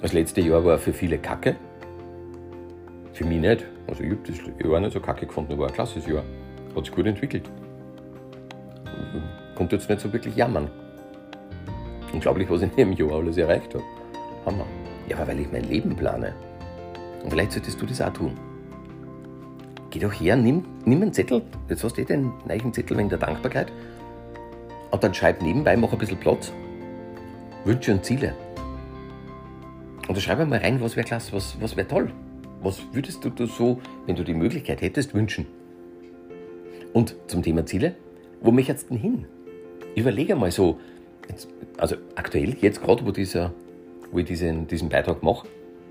Das 0.00 0.12
letzte 0.12 0.42
Jahr 0.42 0.64
war 0.64 0.78
für 0.78 0.92
viele 0.92 1.18
Kacke. 1.18 1.56
Für 3.14 3.24
mich 3.24 3.40
nicht. 3.40 3.66
Also 3.88 4.04
ich 4.04 4.12
habe 4.12 4.20
das 4.24 4.38
Jahr 4.64 4.78
nicht 4.78 4.92
so 4.92 5.00
kacke 5.00 5.26
gefunden, 5.26 5.58
war 5.58 5.66
ein 5.66 5.74
klasses 5.74 6.06
Jahr. 6.06 6.22
Hat 6.76 6.84
sich 6.84 6.94
gut 6.94 7.06
entwickelt. 7.06 7.50
Konnte 9.56 9.74
jetzt 9.74 9.88
nicht 9.88 10.00
so 10.00 10.12
wirklich 10.12 10.36
jammern. 10.36 10.70
Unglaublich, 12.12 12.48
was 12.50 12.62
ich 12.62 12.70
in 12.70 12.76
dem 12.76 12.92
Jahr 12.92 13.12
alles 13.18 13.36
erreicht 13.36 13.74
habe. 13.74 13.84
Hammer. 14.46 14.66
Ja, 15.08 15.26
weil 15.26 15.40
ich 15.40 15.50
mein 15.52 15.64
Leben 15.64 15.94
plane. 15.94 16.34
Und 17.22 17.30
vielleicht 17.30 17.52
solltest 17.52 17.80
du 17.80 17.86
das 17.86 18.00
auch 18.00 18.12
tun. 18.12 18.32
Geh 19.90 19.98
doch 19.98 20.12
her, 20.12 20.36
nimm, 20.36 20.64
nimm 20.84 21.02
einen 21.02 21.12
Zettel. 21.12 21.42
Jetzt 21.68 21.82
hast 21.82 21.96
du 21.96 22.02
eh 22.02 22.04
den 22.04 22.32
neuen 22.46 22.72
Zettel 22.72 22.96
wegen 22.96 23.08
der 23.08 23.18
Dankbarkeit. 23.18 23.72
Und 24.90 25.02
dann 25.02 25.14
schreib 25.14 25.42
nebenbei, 25.42 25.76
mach 25.76 25.92
ein 25.92 25.98
bisschen 25.98 26.18
Platz. 26.18 26.52
Wünsche 27.64 27.92
und 27.92 28.04
Ziele. 28.04 28.34
Und 30.06 30.16
da 30.16 30.20
schreib 30.20 30.46
mal 30.48 30.58
rein, 30.58 30.80
was 30.80 30.96
wäre 30.96 31.06
klasse, 31.06 31.32
was, 31.32 31.60
was 31.60 31.76
wäre 31.76 31.86
toll. 31.86 32.10
Was 32.62 32.80
würdest 32.92 33.24
du 33.24 33.46
so, 33.46 33.80
wenn 34.06 34.16
du 34.16 34.24
die 34.24 34.34
Möglichkeit 34.34 34.80
hättest, 34.80 35.14
wünschen? 35.14 35.46
Und 36.92 37.14
zum 37.26 37.42
Thema 37.42 37.64
Ziele, 37.66 37.94
wo 38.40 38.50
möchtest 38.50 38.90
du 38.90 38.94
denn 38.94 39.02
hin? 39.02 39.26
Überlege 39.94 40.34
mal 40.34 40.50
so, 40.50 40.78
jetzt, 41.28 41.48
also 41.76 41.96
aktuell, 42.14 42.56
jetzt 42.60 42.82
gerade, 42.82 43.06
wo, 43.06 43.10
dieser, 43.10 43.52
wo 44.10 44.18
ich 44.18 44.26
diesen, 44.26 44.66
diesen 44.66 44.88
Beitrag 44.88 45.22
mache, 45.22 45.48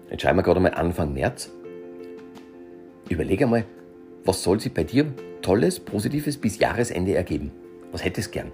jetzt 0.09 0.21
schreiben 0.21 0.39
wir 0.39 0.43
gerade 0.43 0.59
mal 0.59 0.73
Anfang 0.73 1.13
März. 1.13 1.51
Überlege 3.09 3.47
mal, 3.47 3.63
was 4.25 4.43
soll 4.43 4.59
sich 4.59 4.73
bei 4.73 4.83
dir 4.83 5.05
Tolles, 5.41 5.79
Positives 5.79 6.37
bis 6.37 6.59
Jahresende 6.59 7.15
ergeben? 7.15 7.51
Was 7.91 8.03
hättest 8.03 8.29
du 8.29 8.31
gern? 8.33 8.51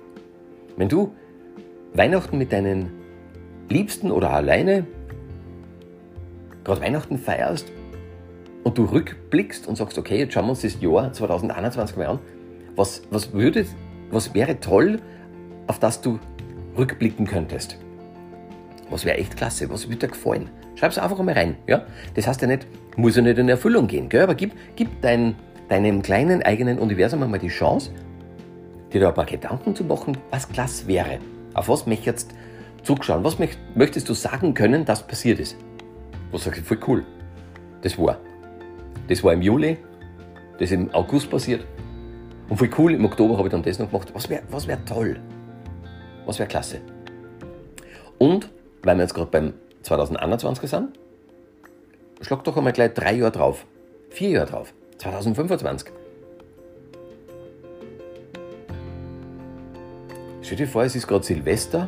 Wenn 0.78 0.90
du 0.90 1.14
Weihnachten 1.94 2.38
mit 2.38 2.52
deinen 2.52 2.92
Liebsten 3.70 4.12
oder 4.12 4.32
alleine 4.32 4.86
gerade 6.64 6.82
Weihnachten 6.82 7.18
feierst 7.18 7.72
und 8.64 8.78
du 8.78 8.86
rückblickst 8.86 9.68
und 9.68 9.76
sagst, 9.76 9.98
okay, 9.98 10.18
jetzt 10.18 10.34
schauen 10.34 10.46
wir 10.46 10.52
uns 10.52 10.62
das 10.62 10.82
Jahr 10.82 11.12
2021 11.12 11.98
mal 11.98 12.08
an, 12.08 12.20
was, 12.76 13.04
was, 13.12 13.34
würde, 13.34 13.66
was 14.12 14.34
wäre 14.34 14.60
toll, 14.60 15.00
auf 15.68 15.80
das 15.80 16.02
du 16.02 16.20
rückblicken 16.78 17.26
könntest? 17.26 17.78
Was 18.90 19.06
wäre 19.06 19.18
echt 19.18 19.38
klasse? 19.38 19.70
Was 19.70 19.88
würde 19.88 19.98
dir 19.98 20.08
gefallen? 20.08 20.50
Schreib 20.76 20.92
es 20.92 20.98
einfach 20.98 21.20
einmal 21.20 21.36
rein. 21.36 21.56
Ja? 21.68 21.86
Das 22.16 22.28
heißt 22.28 22.42
ja 22.42 22.48
nicht, 22.48 22.68
muss 22.98 23.16
ja 23.16 23.22
nicht 23.22 23.38
in 23.38 23.50
Erfüllung 23.50 23.88
gehen, 23.88 24.10
gell? 24.10 24.22
aber 24.22 24.36
gib, 24.36 24.54
gib 24.76 25.02
dein, 25.02 25.36
deinem 25.70 26.02
kleinen 26.02 26.44
eigenen 26.44 26.80
Universum 26.80 27.24
einmal 27.24 27.40
die 27.40 27.48
Chance, 27.48 27.92
dir 28.92 29.02
da 29.02 29.10
ein 29.10 29.14
paar 29.14 29.26
Gedanken 29.26 29.76
zu 29.76 29.84
machen, 29.84 30.18
was 30.30 30.48
klasse 30.48 30.88
wäre. 30.88 31.20
Auf 31.54 31.70
was 31.70 31.86
möchtest 31.86 32.32
du 32.32 32.84
zurückschauen? 32.84 33.24
Was 33.24 33.38
möchtest 33.76 34.10
du 34.10 34.14
sagen 34.14 34.54
können, 34.54 34.86
dass 34.86 35.06
passiert 35.06 35.40
ist? 35.40 35.56
Was 36.32 36.44
sagst 36.44 36.62
du, 36.62 36.66
voll 36.66 36.80
cool. 36.88 37.06
Das 37.82 37.98
war. 37.98 38.20
Das 39.08 39.24
war 39.24 39.34
im 39.34 39.42
Juli, 39.42 39.78
das 40.54 40.64
ist 40.64 40.72
im 40.72 40.94
August 40.94 41.30
passiert. 41.30 41.66
Und 42.50 42.58
voll 42.58 42.70
cool, 42.78 42.94
im 42.94 43.06
Oktober 43.06 43.38
habe 43.38 43.48
ich 43.48 43.52
dann 43.52 43.64
das 43.64 43.80
noch 43.80 43.90
gemacht. 43.90 44.10
Was 44.14 44.30
wäre 44.30 44.44
was 44.50 44.68
wär 44.68 44.84
toll? 44.86 45.20
Was 46.26 46.40
wäre 46.40 46.48
klasse? 46.48 46.82
Und, 48.18 48.50
weil 48.84 48.96
wir 48.96 49.04
jetzt 49.04 49.14
gerade 49.14 49.30
beim 49.30 49.54
2021 49.84 50.70
sind, 50.70 51.00
schlag 52.22 52.44
doch 52.44 52.58
einmal 52.58 52.74
gleich 52.74 52.94
drei 52.94 53.14
Jahre 53.16 53.32
drauf. 53.32 53.66
Vier 54.10 54.30
Jahre 54.30 54.48
drauf. 54.48 54.74
2025. 54.98 55.92
Stell 60.42 60.58
dir 60.58 60.68
vor, 60.68 60.84
es 60.84 60.96
ist 60.96 61.08
gerade 61.08 61.24
Silvester, 61.24 61.88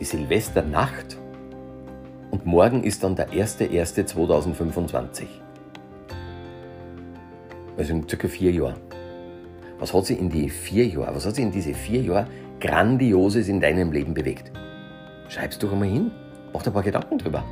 die 0.00 0.04
Silvesternacht 0.04 1.16
und 2.30 2.44
morgen 2.44 2.82
ist 2.82 3.04
dann 3.04 3.14
der 3.16 3.30
1.1.2025. 3.30 5.26
Also 7.76 7.92
in 7.92 8.08
circa 8.08 8.28
vier 8.28 8.52
Jahren. 8.52 8.85
Was 9.78 9.92
hat 9.92 10.06
sie 10.06 10.14
in 10.14 10.30
die 10.30 10.48
vier 10.48 10.86
Jahre, 10.86 11.14
was 11.14 11.26
hat 11.26 11.34
sie 11.34 11.42
in 11.42 11.52
diese 11.52 11.74
vier 11.74 12.00
Jahre 12.00 12.26
Grandioses 12.60 13.48
in 13.48 13.60
deinem 13.60 13.92
Leben 13.92 14.14
bewegt? 14.14 14.50
Schreib's 15.28 15.58
doch 15.58 15.72
einmal 15.72 15.88
hin. 15.88 16.10
Mach 16.52 16.62
dir 16.62 16.70
ein 16.70 16.72
paar 16.72 16.82
Gedanken 16.82 17.18
drüber. 17.18 17.44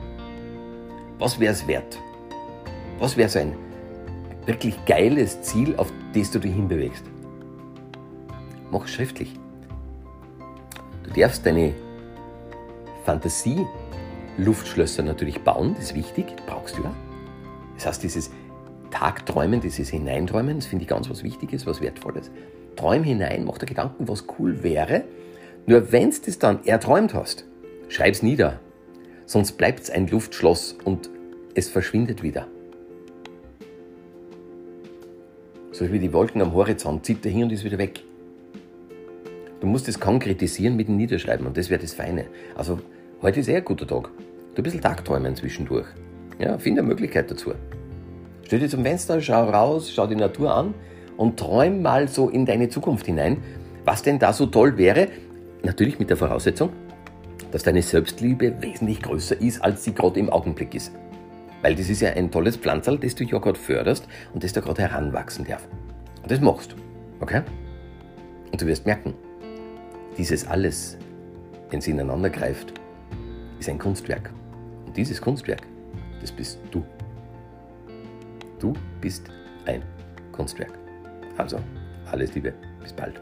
Was 1.18 1.38
wäre 1.38 1.52
es 1.52 1.66
wert? 1.66 1.98
Was 2.98 3.16
wäre 3.16 3.28
so 3.28 3.38
ein 3.38 3.54
wirklich 4.46 4.82
geiles 4.86 5.42
Ziel, 5.42 5.74
auf 5.76 5.92
das 6.14 6.30
du 6.30 6.38
dich 6.38 6.54
hinbewegst? 6.54 7.04
Mach 8.70 8.84
es 8.84 8.90
schriftlich. 8.90 9.34
Du 11.02 11.20
darfst 11.20 11.44
deine 11.44 11.74
Fantasie 13.04 13.66
Luftschlösser 14.38 15.02
natürlich 15.02 15.40
bauen, 15.42 15.74
das 15.74 15.90
ist 15.90 15.94
wichtig, 15.94 16.26
brauchst 16.46 16.76
du 16.76 16.82
ja. 16.82 16.94
Das 17.76 17.86
heißt, 17.86 18.02
dieses 18.02 18.30
Tagträumen, 18.94 19.60
dieses 19.60 19.88
Hineinträumen, 19.88 20.56
das 20.56 20.66
finde 20.66 20.84
ich 20.84 20.88
ganz 20.88 21.10
was 21.10 21.24
Wichtiges, 21.24 21.66
was 21.66 21.80
Wertvolles. 21.80 22.30
Träum 22.76 23.02
hinein, 23.02 23.44
mach 23.44 23.58
dir 23.58 23.66
Gedanken, 23.66 24.06
was 24.06 24.24
cool 24.38 24.62
wäre. 24.62 25.02
Nur 25.66 25.90
wenn 25.90 26.10
du 26.10 26.16
das 26.24 26.38
dann 26.38 26.64
erträumt 26.64 27.12
hast, 27.12 27.44
schreib's 27.88 28.22
nieder. 28.22 28.60
Sonst 29.26 29.52
bleibt 29.58 29.80
es 29.80 29.90
ein 29.90 30.06
Luftschloss 30.06 30.76
und 30.84 31.10
es 31.54 31.68
verschwindet 31.70 32.22
wieder. 32.22 32.46
So 35.72 35.90
wie 35.90 35.98
die 35.98 36.12
Wolken 36.12 36.40
am 36.40 36.54
Horizont, 36.54 37.04
zieht 37.04 37.26
er 37.26 37.32
hin 37.32 37.42
und 37.42 37.52
ist 37.52 37.64
wieder 37.64 37.78
weg. 37.78 38.00
Du 39.60 39.66
musst 39.66 39.88
es 39.88 39.98
konkretisieren 39.98 40.76
mit 40.76 40.86
dem 40.86 40.96
Niederschreiben 40.96 41.46
und 41.46 41.56
das 41.56 41.68
wäre 41.68 41.80
das 41.80 41.94
Feine. 41.94 42.26
Also 42.54 42.78
heute 43.22 43.40
ist 43.40 43.48
eher 43.48 43.56
ein 43.56 43.64
guter 43.64 43.88
Tag. 43.88 44.10
Du 44.54 44.60
ein 44.60 44.62
bisschen 44.62 44.82
Tagträumen 44.82 45.34
zwischendurch. 45.34 45.86
Ja, 46.38 46.58
finde 46.58 46.82
eine 46.82 46.88
Möglichkeit 46.88 47.28
dazu. 47.28 47.54
Stell 48.44 48.58
dich 48.58 48.70
zum 48.70 48.82
Fenster, 48.84 49.20
schau 49.20 49.48
raus, 49.48 49.90
schau 49.92 50.06
die 50.06 50.16
Natur 50.16 50.54
an 50.54 50.74
und 51.16 51.38
träum 51.38 51.80
mal 51.82 52.08
so 52.08 52.28
in 52.28 52.44
deine 52.44 52.68
Zukunft 52.68 53.06
hinein, 53.06 53.38
was 53.84 54.02
denn 54.02 54.18
da 54.18 54.32
so 54.32 54.46
toll 54.46 54.76
wäre. 54.76 55.08
Natürlich 55.62 55.98
mit 55.98 56.10
der 56.10 56.18
Voraussetzung, 56.18 56.70
dass 57.52 57.62
deine 57.62 57.80
Selbstliebe 57.80 58.60
wesentlich 58.60 59.00
größer 59.00 59.40
ist, 59.40 59.62
als 59.62 59.84
sie 59.84 59.94
gerade 59.94 60.20
im 60.20 60.28
Augenblick 60.28 60.74
ist. 60.74 60.92
Weil 61.62 61.74
das 61.74 61.88
ist 61.88 62.02
ja 62.02 62.10
ein 62.10 62.30
tolles 62.30 62.58
Pflanzerl, 62.58 62.98
das 62.98 63.14
du 63.14 63.24
ja 63.24 63.38
gerade 63.38 63.58
förderst 63.58 64.06
und 64.34 64.44
das 64.44 64.52
da 64.52 64.60
gerade 64.60 64.82
heranwachsen 64.82 65.46
darf. 65.46 65.66
Und 66.22 66.30
das 66.30 66.40
machst 66.40 66.72
du. 66.72 66.76
Okay? 67.20 67.42
Und 68.52 68.60
du 68.60 68.66
wirst 68.66 68.84
merken, 68.84 69.14
dieses 70.18 70.46
alles, 70.46 70.98
wenn 71.70 71.78
es 71.78 71.88
ineinander 71.88 72.28
greift, 72.28 72.74
ist 73.58 73.70
ein 73.70 73.78
Kunstwerk. 73.78 74.30
Und 74.86 74.94
dieses 74.94 75.20
Kunstwerk, 75.20 75.62
das 76.20 76.30
bist 76.30 76.60
du. 76.70 76.84
Du 78.64 78.72
bist 79.02 79.28
ein 79.66 79.82
Kunstwerk. 80.32 80.72
Also, 81.36 81.60
alles 82.10 82.34
Liebe, 82.34 82.54
bis 82.80 82.94
bald. 82.94 83.20